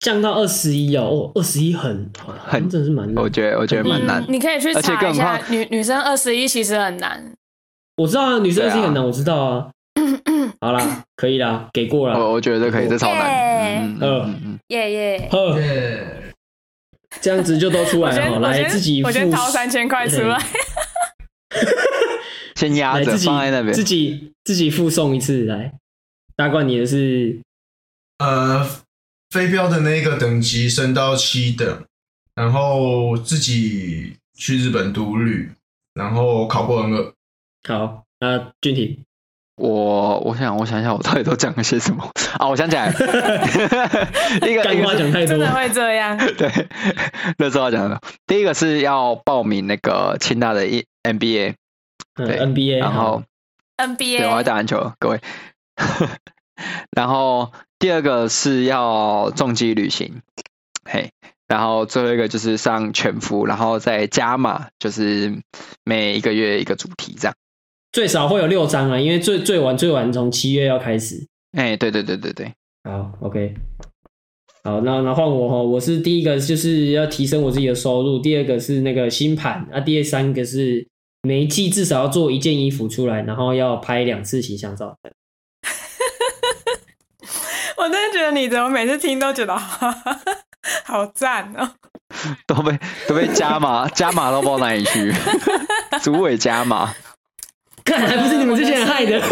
[0.00, 2.10] 降到二十一哦，二十一很
[2.46, 4.24] 很真的是蛮难，我觉得我觉得蛮难。
[4.28, 7.32] 你可以去查一下，女女生二十一其实很难。
[7.96, 9.70] 我知道啊，女生二十一很难，我知道啊。
[10.60, 12.18] 好啦，可以啦，给过了。
[12.18, 13.98] 我我觉得可以，这超难。
[13.98, 16.06] 嗯嗯，耶耶，耶，
[17.20, 20.40] 这样子就都出来了，来自己，我先掏三千块出来。
[22.54, 25.72] 先压着放在那边，自己自己附送一次来。
[26.36, 27.40] 大冠，你的是
[28.18, 28.68] 呃
[29.30, 31.84] 飞镖的那个等级升到七等，
[32.34, 35.50] 然后自己去日本读旅，
[35.94, 37.12] 然后考过 N 二。
[37.66, 39.04] 好，那俊廷，
[39.56, 42.48] 我我想我想一下，我到底都讲了些什么 啊？
[42.48, 42.88] 我想起来，
[44.48, 46.16] 一个干话讲太多，真的会这样。
[46.36, 46.68] 对，
[47.36, 50.64] 那时候讲的，第一个是要报名那个清大的
[51.02, 51.54] MBA。
[52.14, 53.22] 对 NBA，然后
[53.76, 55.20] NBA，对，我要打篮球，各位。
[56.96, 60.20] 然后第二个是要重机旅行，
[60.84, 61.10] 嘿，
[61.46, 65.32] 然后最后一个就是上全服，然后再加码，就是
[65.84, 67.34] 每一个月一个主题这样。
[67.92, 71.26] 最少会有六张啊，因为最最晚最晚从七月要开始。
[71.52, 72.52] 哎，对对对对对。
[72.84, 73.54] 好，OK。
[74.64, 80.86] 好，那那换我哈，我是第一个就是要提升我自己的收入，第二个是那个新盘，啊，第三个是。
[81.22, 84.96] 每一季至少要做一件衣服出来，然后要拍两次形象照。
[87.78, 89.56] 我真的觉得你怎么每次听都觉得
[90.84, 91.70] 好赞哦，
[92.46, 95.12] 都被都被加码加码到不知道哪里去，
[96.02, 96.92] 主委加码，
[97.84, 99.22] 看来不是你们这些人害的。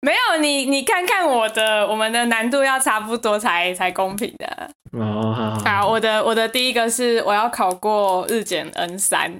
[0.00, 4.70] 没有你，你看看我的，我们的难度要差不多才才公平的。
[4.92, 9.32] 哦，好，好，好，我的我的第一个是我要考过日检 N 三，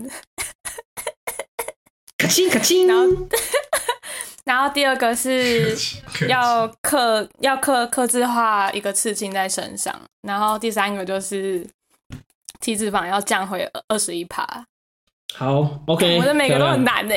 [2.16, 3.04] 卡亲卡亲，然后
[4.44, 5.74] 然后第二个是
[6.28, 11.66] 要刻要刻刻字化一个刺青在身上，然后第三个就是
[12.60, 14.46] 体脂肪要降回二十一趴。
[15.34, 17.14] 好，OK，我的每个都很难呢。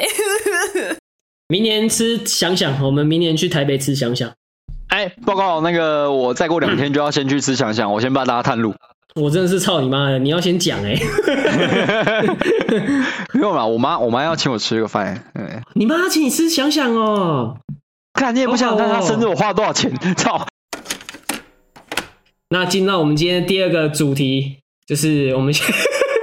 [1.49, 4.32] 明年吃想想，我们明年去台北吃想想。
[4.88, 8.73] 哎，报告那个，我再过两天就要先去吃想想，我先帮大家探路。
[9.15, 10.95] 我真的是操你妈的，你要先讲哎。
[13.29, 15.31] 不用了，我妈我妈要请我吃个饭。
[15.33, 17.57] 嗯，你妈要请你吃想想哦。
[18.13, 19.91] 看你也不想看她生日，我花了多少钱？
[20.15, 20.47] 操！
[22.49, 25.65] 那进到我们今天第二个主题，就是我们先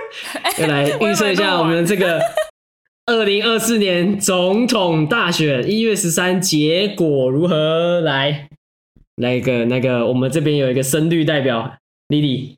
[0.62, 2.20] 要来 预测一下我们这个。
[3.07, 8.01] 二零二四年总统大选一月十三结果如何？
[8.01, 8.49] 来，
[9.16, 11.76] 那个那个，我们这边有一个深绿代表，
[12.09, 12.57] 莉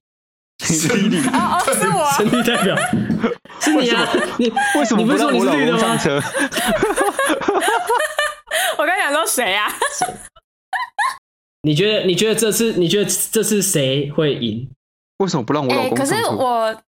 [1.33, 2.75] 哦哦，是我，深绿代表，
[3.61, 4.09] 是你啊？
[4.39, 6.21] 你为什么你不让我老公上车？
[8.79, 9.71] 我刚想说谁啊？
[11.63, 12.05] 你觉得？
[12.07, 12.73] 你觉得这次？
[12.75, 14.69] 你觉得这次谁会赢？
[15.19, 15.95] 为什么不让我老公？
[15.97, 16.75] 可是我。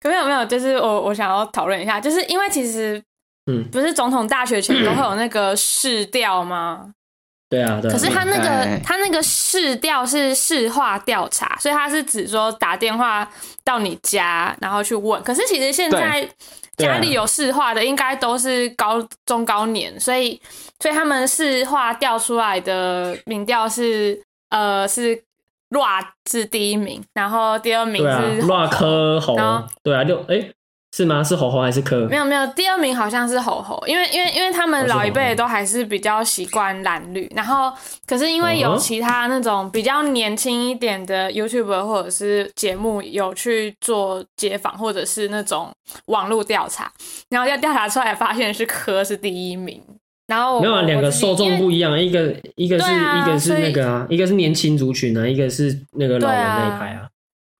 [0.00, 3.02] 可没有没有，就是我我想要讨论一下，就是因为其实，
[3.50, 6.92] 嗯，不是总统大选前都 会有那个试调吗？
[7.54, 7.90] 对啊，对。
[7.90, 13.28] 可是他那个他那个市调是市话调查，所以他是指说打电话
[13.64, 15.22] 到你家，然后去问。
[15.22, 16.28] 可是其实现在
[16.76, 20.40] 家里有市话的，应该都是高中高年，所以
[20.80, 25.22] 所以他们市话调出来的民调是呃是。
[25.70, 29.36] LARK 是第一名，然后第二名是 LARK 红，
[29.82, 30.54] 对啊，就哎、欸，
[30.94, 31.24] 是吗？
[31.24, 32.06] 是猴猴还是柯？
[32.08, 37.72] 没有没有，第二名好像是猴猴，因为因为因为他们老一辈都还是比较习惯蓝绿，然后
[38.06, 45.68] 可是因为有其他那种比较年轻一点的 YouTuber 或者是节目有去做街访或者是那种
[46.06, 46.92] 网络调查，
[47.28, 49.82] 然后要调查出来发现是柯是第一名，
[50.28, 57.08] 然后没有啊，两个受众不一样，一个一个是、啊、一个是那个啊，一个是年轻族群啊，一个是那个老人那一派啊，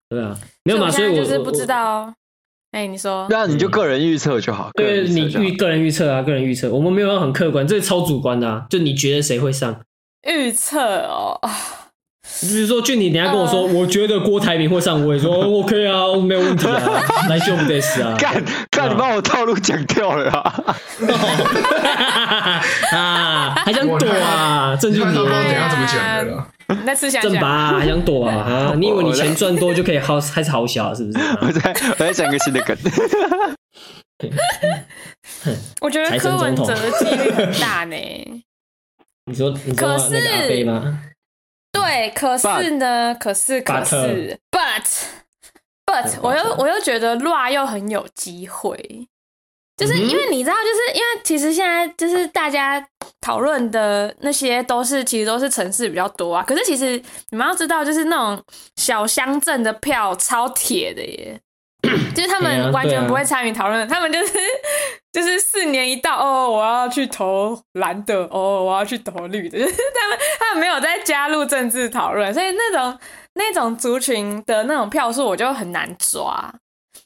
[0.08, 2.14] 对啊，对啊，没有嘛，所以我就是不知道。
[2.74, 4.68] 哎、欸，你说，那你就个人预测就好。
[4.74, 8.66] 对，你预个人预测啊，个人预测，我们没有很客观，这是超主观的啊。
[8.68, 9.80] 就你觉得谁会上？
[10.26, 11.38] 预测哦，
[12.40, 16.80] 比如说，俊你等下跟我说，呃、我觉得郭台铭会上，我也说 OK 啊，没有问题啊，
[17.28, 18.16] 来就不得死啊。
[18.18, 20.64] 干，干你把我套路讲掉了啊！
[22.96, 24.76] 啊，还想躲啊？
[24.80, 26.48] 郑俊你，等下怎么讲的了？
[26.84, 28.34] 那吃想正吧，还想躲啊？
[28.72, 31.18] 啊，你以为你钱赚多就可以好开始好小是不是？
[31.42, 32.76] 我在我在讲个新的梗。
[35.80, 37.96] 我觉得柯文哲的几率很大呢。
[39.26, 41.00] 你说，你说那个阿飞吗？
[41.74, 44.82] 对，可是呢，可是可是，but
[45.84, 49.06] but，我又我又觉得 Roar 又很有机会。
[49.76, 52.80] 就是因为你知道，就是因为其实现在就是大家
[53.20, 56.44] 讨论的那些都是其实都是城市比较多啊。
[56.46, 56.92] 可是其实
[57.30, 58.40] 你们要知道，就是那种
[58.76, 61.40] 小乡镇的票超铁的耶，
[62.14, 64.32] 就是他们完全不会参与讨论，他们就是
[65.12, 72.98] 就是四年一到哦，我要去投蓝的哦，我要去投绿的， 就是他们他们没有在加入政治讨论，所以那种
[73.34, 76.52] 那种族群的那种票数我就很难抓。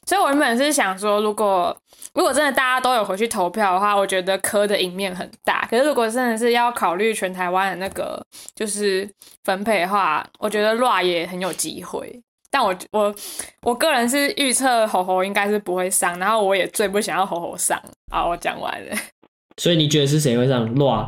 [0.05, 1.75] 所以我原本是想说，如果
[2.15, 5.67] 如果真的大家都有回去投票的话，我觉得柯的赢面很大。
[5.69, 8.19] 可是如果真的是要考虑全台湾的那个
[8.55, 9.07] 就是
[9.43, 12.23] 分配的话，我觉得 Roar 也很有机会。
[12.51, 13.13] 但我我
[13.61, 17.81] 我个人是预测猴猴应该是不会上，然后我也最不想要猴猴上。
[18.11, 18.95] 好，我讲完了。
[19.57, 21.07] 所以你觉得是谁会上 Roar？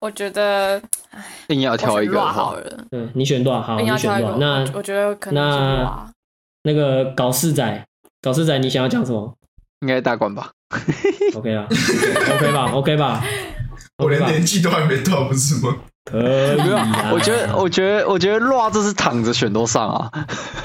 [0.00, 0.80] 我觉得
[1.48, 2.84] 硬要挑一个好了。
[2.90, 4.36] 嗯，你选 Roar 好，你选 Roar。
[4.36, 6.10] 那我觉得可能那。
[6.64, 7.84] 那个搞事仔。
[8.20, 9.34] 搞事仔，你想要讲什么？
[9.80, 10.50] 应该大官吧？
[11.34, 13.24] OK 啊，OK 吧，OK 吧。
[14.02, 15.76] 我连年纪都还没到，不是吗？
[16.04, 17.10] 可以啊。
[17.14, 20.10] 我觉得，我觉得，我觉得 Roar 这是躺着选都上啊。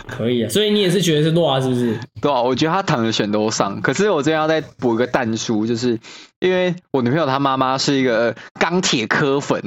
[0.08, 2.00] 可以啊，所以你也是觉得是 Roar 是不是？
[2.22, 3.80] 对啊，我觉得他躺着选都上。
[3.82, 6.00] 可是我这边要再补一个蛋书，就是
[6.40, 9.62] 因为我女朋友她妈妈是一个钢铁科粉，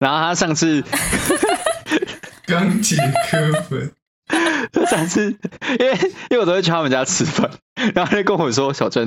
[0.00, 0.82] 然后她上次
[2.46, 2.98] 钢铁
[3.30, 3.92] 科粉。
[4.88, 5.36] 上次，
[5.78, 5.92] 因为
[6.30, 7.50] 因为我都会去他们家吃饭，
[7.94, 9.06] 然后他就跟我说：“小珍，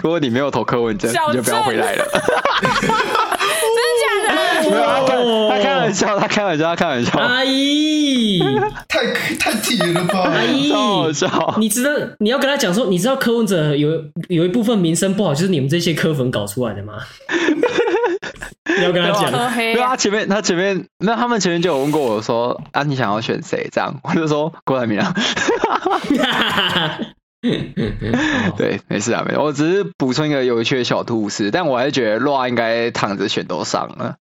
[0.00, 2.04] 如果你没有投柯文哲，你就不要回来了。”
[4.70, 7.18] 没有，他开玩笑，他开玩笑，他开玩笑。
[7.18, 8.40] 阿姨，
[8.88, 9.06] 太
[9.38, 10.20] 太铁了吧？
[10.22, 11.54] 阿姨，好笑。
[11.58, 13.90] 你知道你要跟他讲说，你知道柯文哲有
[14.28, 16.94] 有一部分名声不好，就是你们这些柯粉搞出来的吗？
[18.78, 23.68] 你要跟他讲，没有他前面他前面没有，他们前面就有问过我说啊，你想要选谁？
[23.72, 25.14] 这样我就说郭台铭啊。
[28.56, 29.38] 对，没事啊，没事。
[29.38, 34.16] 我只是补充一个有趣的小故事，但我还是觉得 Roar 应该躺着选都上了。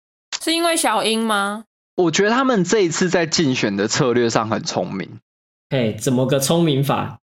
[0.45, 1.65] 是因为小英吗？
[1.97, 5.09] 我觉得他们这一次在竞选的策略上很聪明。
[5.71, 7.17] 哎，怎么个聪明法？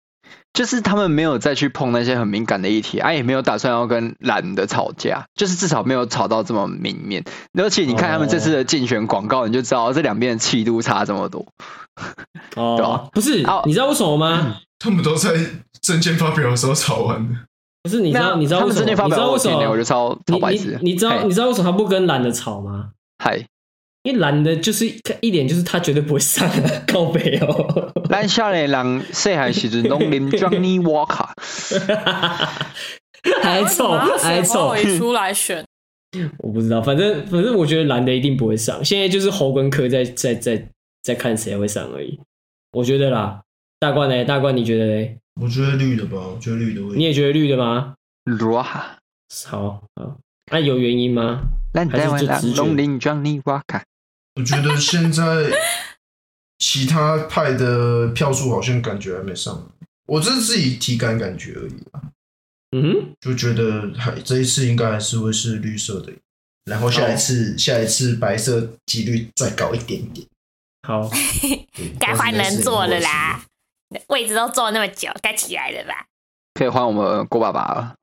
[0.53, 7.23] 就是他们没有再去碰那些很敏感的议题，啊，也没有打算要跟蓝的吵架，就是至少没有吵到这么明面。
[7.53, 11.45] 而且你看他们这次的竞选广告，你就知道这两边的气度差这么多。
[12.55, 13.07] 哦， 对吧？
[13.13, 14.57] 不是，你知道为什么吗？
[14.79, 15.29] 他们都在
[15.79, 17.35] 证件发表的时候吵完的。
[17.83, 18.35] 不是，你知道？
[18.35, 18.85] 你知道为什么？
[18.89, 19.69] 你知道为什么？
[19.69, 20.79] 我就超超白痴。
[20.81, 21.21] 你知道？
[21.21, 22.89] 你知道为什么他不跟蓝的吵吗？
[23.21, 23.45] 嗨。
[24.03, 24.87] 因为蓝的就是
[25.19, 27.93] 一点就是他绝对不会上的 靠北哦。
[28.09, 31.29] 蓝下来蓝谁还是只农林 Johnny Walker，
[33.43, 35.63] 还臭还臭出来选，
[36.39, 38.83] 我不知道，反正反正我觉得蓝的一定不会上。
[38.83, 40.67] 现在就是侯跟科在在在
[41.03, 42.19] 在看谁会上而已。
[42.71, 43.43] 我觉得啦，
[43.79, 44.25] 大冠呢？
[44.25, 45.09] 大冠你觉得呢？
[45.39, 46.95] 我觉得绿的吧，我觉得绿的会。
[46.95, 47.93] 你也觉得绿的吗？
[48.51, 48.63] 哇，
[49.45, 50.17] 好好，
[50.51, 51.41] 那有原因吗？
[51.73, 52.61] 还是就直觉？
[54.35, 55.23] 我觉得现在
[56.59, 59.71] 其他派的票数好像感觉还没上，
[60.05, 62.01] 我这是自己体感感觉而已吧。
[62.71, 66.13] 嗯哼，就觉得还这一次应该还是会是绿色的，
[66.65, 70.25] 然后下一次下一次白色几率再高一点点。
[70.87, 71.09] 好，
[71.99, 73.43] 该换人坐了啦，
[74.07, 76.05] 位置都坐那么久，该起来了吧？
[76.53, 77.95] 可以换我们郭爸爸了。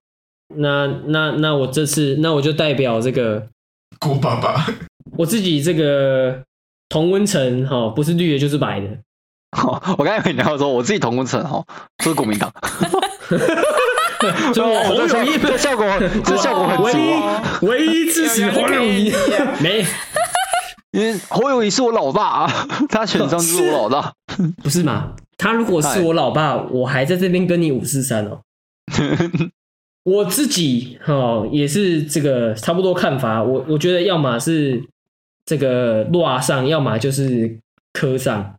[0.57, 3.47] 那那那我这次那我就代表这个
[3.99, 4.67] 郭爸爸。
[5.17, 6.43] 我自己这个
[6.89, 8.87] 同温层哈，不是绿的，就是白的。
[9.97, 11.65] 我刚才跟你聊说，我自己同温层哈，
[12.05, 12.53] 都是国民党。
[14.53, 15.87] 就侯友宜这效果，
[16.25, 17.43] 这效果很足啊！
[17.63, 19.13] 唯一支持侯友宜，
[19.63, 19.85] 没，
[20.91, 24.13] 因为侯友谊是我老爸啊，他选上就是我老大，
[24.63, 25.13] 不是吗？
[25.37, 28.41] 他如果是我老爸，我还在这边跟你五四三哦。
[30.09, 34.83] 我自己哈也是这个差不多看法，我我觉得要么是
[35.45, 37.59] 这个落上，要么就是
[37.93, 38.57] 科上。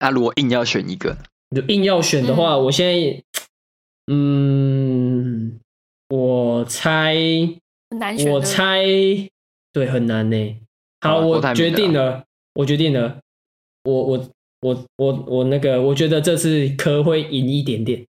[0.00, 1.16] 那如果硬要选一个，
[1.54, 3.22] 就硬要选的话，嗯、我现在
[4.08, 5.60] 嗯，
[6.08, 7.14] 我猜
[7.96, 8.84] 难选，我猜
[9.72, 10.56] 对很难呢。
[11.00, 12.24] 好，我决定了，
[12.54, 13.20] 我决定了，
[13.84, 14.28] 我我
[14.62, 18.04] 我我我那个，我觉得这次科会赢一点点。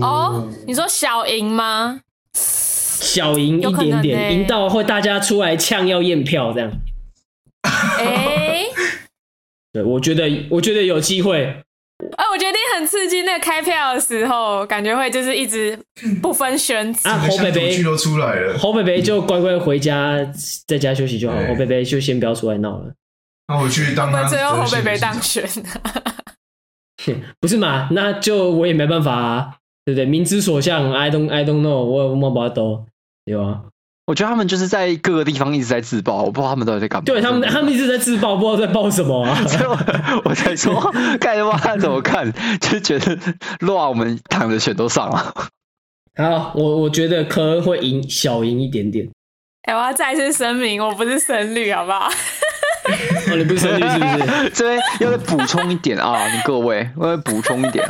[0.00, 2.00] 哦，你说小赢吗？
[2.34, 6.72] 小赢一点点，赢到会大家出来呛要验票这样。
[7.62, 8.66] 哎、欸，
[9.72, 11.44] 对，我觉得我觉得有机会。
[11.44, 13.22] 哎、欸，我觉得很刺激。
[13.22, 15.78] 那个开票的时候，感觉会就是一直
[16.20, 17.18] 不分轩輊啊。
[17.18, 20.18] 侯北北都出来了，侯北北就乖乖回家，
[20.66, 21.36] 在家休息就好。
[21.46, 22.92] 侯北北就先不要出来闹了。
[23.48, 24.10] 那我去当。
[24.12, 25.48] 会最后侯北北当选？
[27.38, 27.88] 不是嘛？
[27.92, 29.56] 那就我也没办法啊。
[29.84, 30.06] 对不对？
[30.06, 32.84] 民之所向，I don't I don't know，我我摸不到，
[33.24, 33.62] 有啊。
[34.06, 37.04] 我觉得他们就是在各个地方一直在自爆，我不知道他们到底在干嘛。
[37.06, 39.34] 对他们，他们一直在自爆，不知道在爆什么啊。
[40.24, 40.78] 我才说，
[41.18, 42.30] 看的话怎么看，
[42.60, 43.18] 就觉得
[43.60, 45.34] 乱，我们躺着选都上了。
[46.16, 49.08] 好，我我觉得可能会赢小赢一点点。
[49.62, 52.10] 哎、欸，我要再次声明，我不是深绿，好不好？
[53.30, 54.50] 哦，你不是深绿是不是？
[54.52, 57.82] 这边要再补充一点啊，你各位，我要补充一点。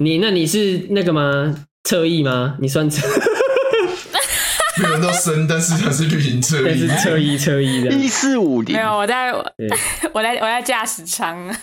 [0.00, 1.66] 你那你是那个吗？
[1.84, 2.56] 侧翼吗？
[2.60, 3.06] 你算侧？
[4.80, 7.90] 没有人都深，但是他是绿营侧翼，但是侧翼侧翼的。
[7.92, 11.54] 一四五零，没有 我在，我在我在驾驶舱。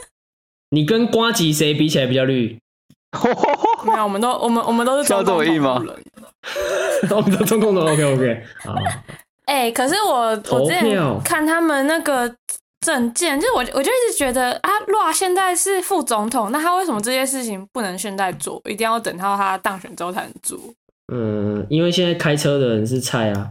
[0.70, 2.58] 你跟瓜吉谁比起来比较绿？
[3.84, 5.96] 没有，我们都我们我们都是中共同路人。
[7.10, 8.74] 我们都中共的 OK OK 好。
[9.46, 12.32] 哎、欸，可是我我之前看他们那个。
[12.84, 20.58] 政见，就是我，我就一直觉得啊，洛现在是副总统，那他为什么这些事情不能现在做，一定要等到他当选之后才能做？
[21.12, 23.48] 嗯，因为现在开车的人是菜啊，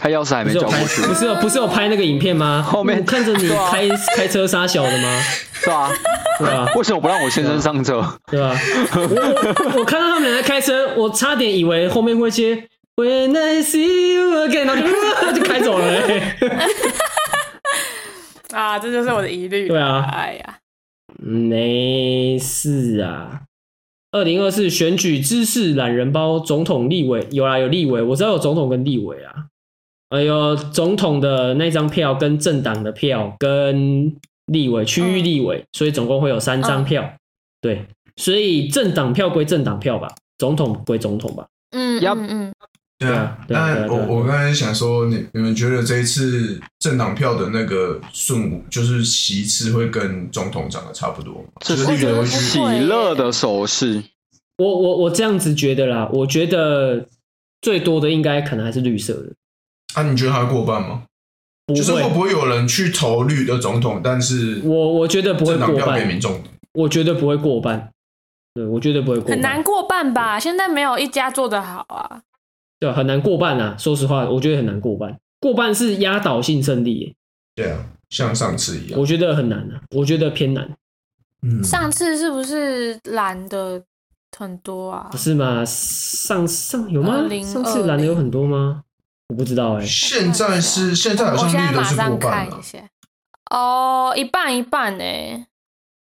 [0.00, 2.60] 他钥匙还没交过去，不是有不是有拍那个影片吗？
[2.66, 5.22] 后面看着你开开车杀小的吗？
[5.52, 5.90] 是吧？
[6.38, 6.66] 对吧？
[6.74, 8.02] 为什么不让我先生上车？
[8.30, 8.52] 对吧？
[8.94, 16.36] 我我，我看到他们俩在开车，我差点以为后面会接 When I see you again，然后就 就开走了、欸。
[18.56, 19.68] 啊，这就是我的疑虑。
[19.68, 20.58] 对啊，哎呀，
[21.18, 23.42] 没事啊。
[24.12, 29.48] 二零二四选举知识懒人包，总统、立委有啊，有立委，我知道有总统跟立委啊。
[30.08, 37.02] 哎呦，总统的那张票跟政党的票跟立委区域立委，所以总共会有三张票。
[37.02, 37.18] 嗯、
[37.60, 37.86] 对，
[38.16, 41.46] 所以政党票归政党票吧，总统归总统吧。
[41.72, 42.50] 嗯，要嗯。
[43.00, 51.48] 嗯对啊，但我我刚才想说，你你们觉得这一次政党票的那个顺，就是席次会跟总统长得差不多吗？
[51.60, 54.02] 这是一个喜乐的手势。
[54.56, 57.06] 我我我这样子觉得啦，我觉得
[57.60, 59.32] 最多的应该可能还是绿色的。
[59.94, 61.02] 啊，你觉得他会过半吗？
[61.66, 61.78] 不会。
[61.78, 64.00] 就是会不会有人去投绿的总统？
[64.02, 65.98] 但是我我觉得不会过半。
[66.00, 66.42] 给民众
[66.72, 67.90] 我觉得不会过半。
[68.54, 69.32] 对，我觉得不会过半。
[69.32, 70.40] 很难过半吧？
[70.40, 72.22] 现在没有一家做得好啊。
[72.78, 73.76] 对，很难过半啊！
[73.78, 75.18] 说实话，我觉得很难过半。
[75.40, 77.14] 过半是压倒性胜利耶。
[77.54, 77.78] 对啊，
[78.10, 79.00] 像上次一样。
[79.00, 80.68] 我觉得很难啊，我觉得偏难。
[81.42, 83.82] 嗯，上次是不是蓝的
[84.36, 85.08] 很多啊？
[85.10, 85.64] 不是吗？
[85.64, 87.28] 上上有吗？
[87.44, 88.82] 上次蓝的有很多吗？
[89.28, 89.84] 我不知道哎。
[89.84, 92.60] 现在是现在好像绿的是过半了。
[93.50, 95.46] 哦，一半一半哎。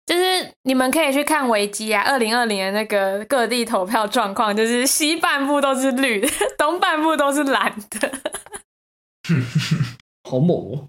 [0.07, 6.27] 就是你们可以去看维基啊，二零二零的那个各地投票状况，就是西半部都是绿的，
[6.57, 8.11] 东半部都是蓝的，
[10.23, 10.88] 好猛哦！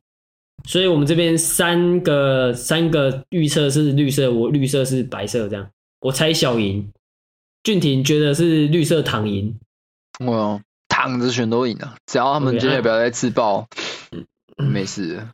[0.69, 5.69] 所以我们这边三个三个预测是绿色，我绿色是白色，这样
[6.01, 6.89] 我猜小赢。
[7.65, 9.59] 俊廷觉得是绿色躺赢，
[10.24, 13.66] 我躺着全都赢了，只要他们今天不要再自爆，
[14.57, 15.27] 没事。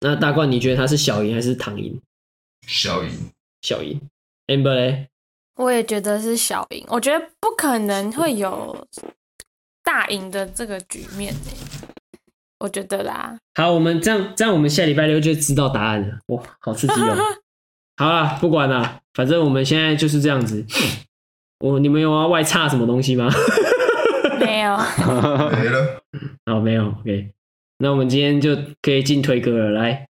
[0.00, 1.98] 那大冠你觉得他是小赢还是躺赢？
[2.66, 3.10] 小赢，
[3.62, 4.00] 小赢
[4.48, 5.08] ，amber 嘞？
[5.54, 6.84] 我也觉得是小赢。
[6.88, 8.86] 我觉得不可能会有
[9.82, 11.34] 大赢的这个局面。
[12.58, 13.38] 我觉得啦。
[13.54, 16.18] 好，我们这样，这样我们下礼拜六就知道答案了。
[16.26, 17.16] 哇，好刺激哦！
[17.96, 20.64] 好了，不管啦，反正我们现在就是这样子。
[21.60, 23.30] 我，你们有要外差什么东西吗？
[24.40, 26.02] 没有，没了。
[26.44, 26.88] 好，没有。
[26.88, 27.30] OK，
[27.78, 30.08] 那我们今天就可以进推歌了，来。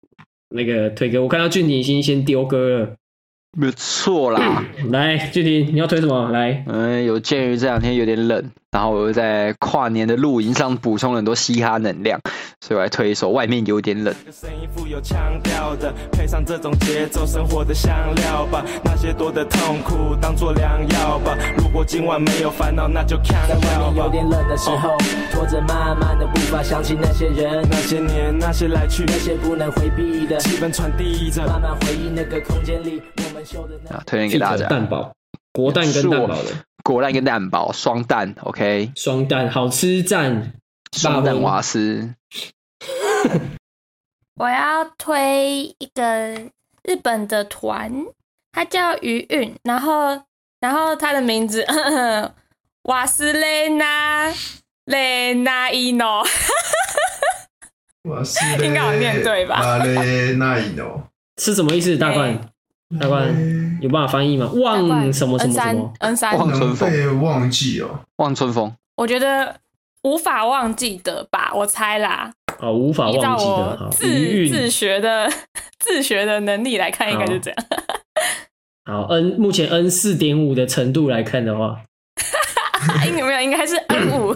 [0.53, 2.95] 那个推歌，我看到俊廷已经先丢歌了。
[3.57, 6.30] 没错啦， 来，俊廷你要推什么？
[6.31, 12.19] 来，嗯，有鉴于这两天有点冷，然后我又在跨年的露营上补充了很多嘻哈能量，
[12.59, 14.11] 所以我来推一首《外面有点冷》。
[14.41, 21.37] 声音富有腔调的，配上这种节奏，生活的香料吧，那些多的痛苦当做良药吧。
[21.55, 23.47] 如果今晚没有烦恼，那就看。
[23.47, 24.97] 在外面有点冷的时候，
[25.31, 32.99] 拖着慢慢的步伐，想起那些人、那些年、那些来去、那些不能回避的气氛传递着，慢慢回忆那个空间里。
[33.91, 34.67] 啊，推荐给大家。
[34.67, 35.11] 蛋堡，
[35.53, 36.51] 国蛋跟蛋堡的，
[36.84, 40.51] 国蛋跟蛋堡，双蛋，OK，双蛋好吃赞，
[40.91, 42.13] 双蛋瓦斯。
[44.35, 46.49] 我要推一个
[46.84, 48.05] 日本的团，
[48.51, 50.23] 它叫余韵，然后，
[50.59, 51.63] 然后它的名字
[52.84, 54.34] 瓦斯雷娜
[54.85, 56.25] 雷娜伊诺，
[58.09, 59.77] 瓦斯雷 应该好念对吧？
[59.77, 61.07] 雷娜伊诺
[61.38, 61.95] 是什么意思？
[61.95, 62.49] 大冠？
[62.99, 64.49] 大冠有办法翻译吗？
[64.56, 68.72] 忘什么什么什么？N 三望春风，忘记哦，望春风。
[68.95, 69.56] 我觉得
[70.03, 72.32] 无法忘记的吧，我猜啦。
[72.60, 74.07] 哦，无法忘记的，自
[74.49, 75.30] 自学的
[75.80, 77.57] 自学的能力来看，应该就这样。
[78.86, 81.80] 好，N 目前 N 四点五的程度来看的话，
[83.07, 83.41] 有没有？
[83.41, 84.36] 应该是 N 五。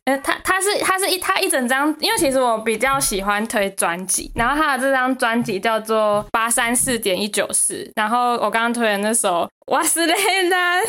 [0.11, 10.13] 呃他他是他是一他一整张，因为其实我比较喜欢推专辑，然后他的这张专辑叫做八三四点一九四，然后我刚刚推的那首瓦斯雷
[10.49, 10.79] 娜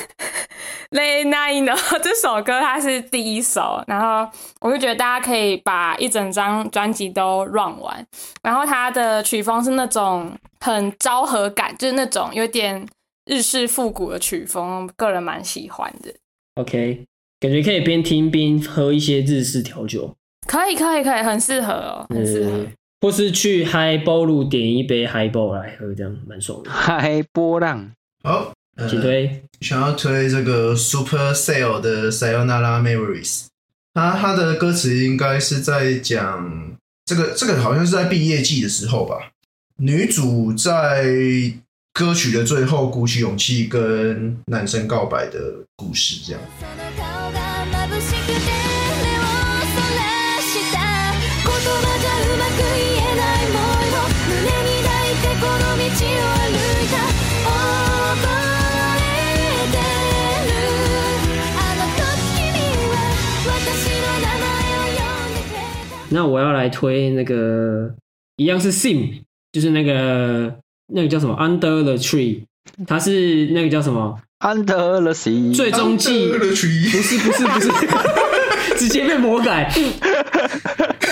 [0.91, 4.29] 雷娜伊诺 这首歌它是第一首，然后
[4.61, 8.05] 我就觉得大家可以把一整张专辑都 run 完，
[8.43, 12.87] 然后它的曲风是那种很昭和感，就是那种有点
[13.27, 16.13] 日式复古的曲风，个人蛮喜欢的。
[16.57, 17.07] OK，
[17.43, 20.15] 感觉可以边听边喝一些日式调酒，
[20.47, 22.65] 可以可以可以，很适合哦，很适合。
[23.01, 26.71] 或是去嗨波路点一杯嗨波来喝，这样蛮爽的。
[26.71, 27.91] 嗨波浪，
[28.23, 28.53] 好，
[28.89, 29.43] 请推。
[29.61, 33.47] 想要推这个 Super Sale 的 Sayonara Memories，
[33.93, 39.33] 它它的歌词应该是在讲这个这个好像是在毕业季的时候吧，
[39.79, 41.55] 女主在。
[41.95, 45.39] 歌曲的最后，鼓起勇气跟男生告白的
[45.77, 46.41] 故事，这样。
[66.09, 67.95] 那我要来推那个，
[68.37, 70.59] 一样是 Sim，就是那个。
[70.95, 72.45] 那个叫什么？Under the Tree，
[72.87, 76.29] 它是那个叫什么？Under the Sea，最终季。
[76.29, 77.71] 不是不是不是，
[78.79, 79.73] 直接被魔改。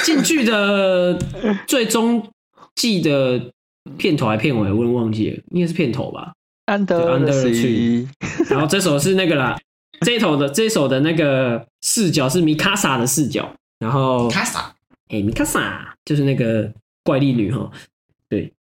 [0.02, 1.18] 进剧的
[1.66, 2.26] 最终
[2.74, 3.50] 季的
[3.98, 6.32] 片头还片尾，我忘记了，应该是片头吧
[6.66, 8.08] ？Under the Tree，
[8.48, 9.58] 然后这首是那个啦，
[10.00, 14.72] 这一首的这一首的那个视角是米卡莎的视角，然后卡莎，
[15.08, 16.72] 哎，米卡莎就是那个
[17.04, 17.70] 怪力女哈。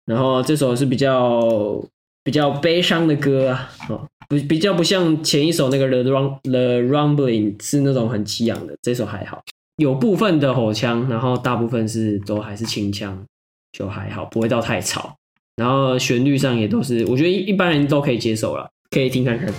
[0.10, 1.80] 然后这首是比较
[2.24, 9.40] 比较悲伤的歌啊，哦，不比较不像前一首那个 The Rum The Rumbling 是那种很激昂的，这首还好，
[9.78, 13.24] 有部分的吼腔，然后大部分是都还是轻腔，
[13.72, 15.16] 就还好，不会到太吵，
[15.58, 19.54] 然后旋律上也都是，我觉得一般人都可以接受了，可以听看看。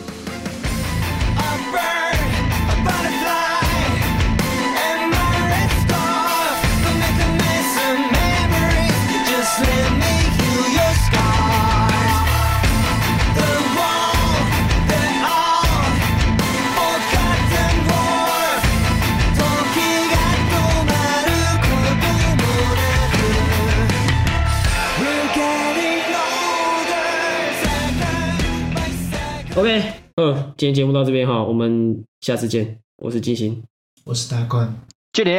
[29.60, 32.78] OK，嗯，今天节目到这边哈，我们下次见。
[32.96, 33.62] 我是金星，
[34.04, 34.74] 我是大冠，
[35.12, 35.32] 就你，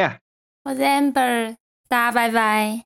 [0.62, 1.56] 我是 Amber，
[1.88, 2.80] 大家拜拜。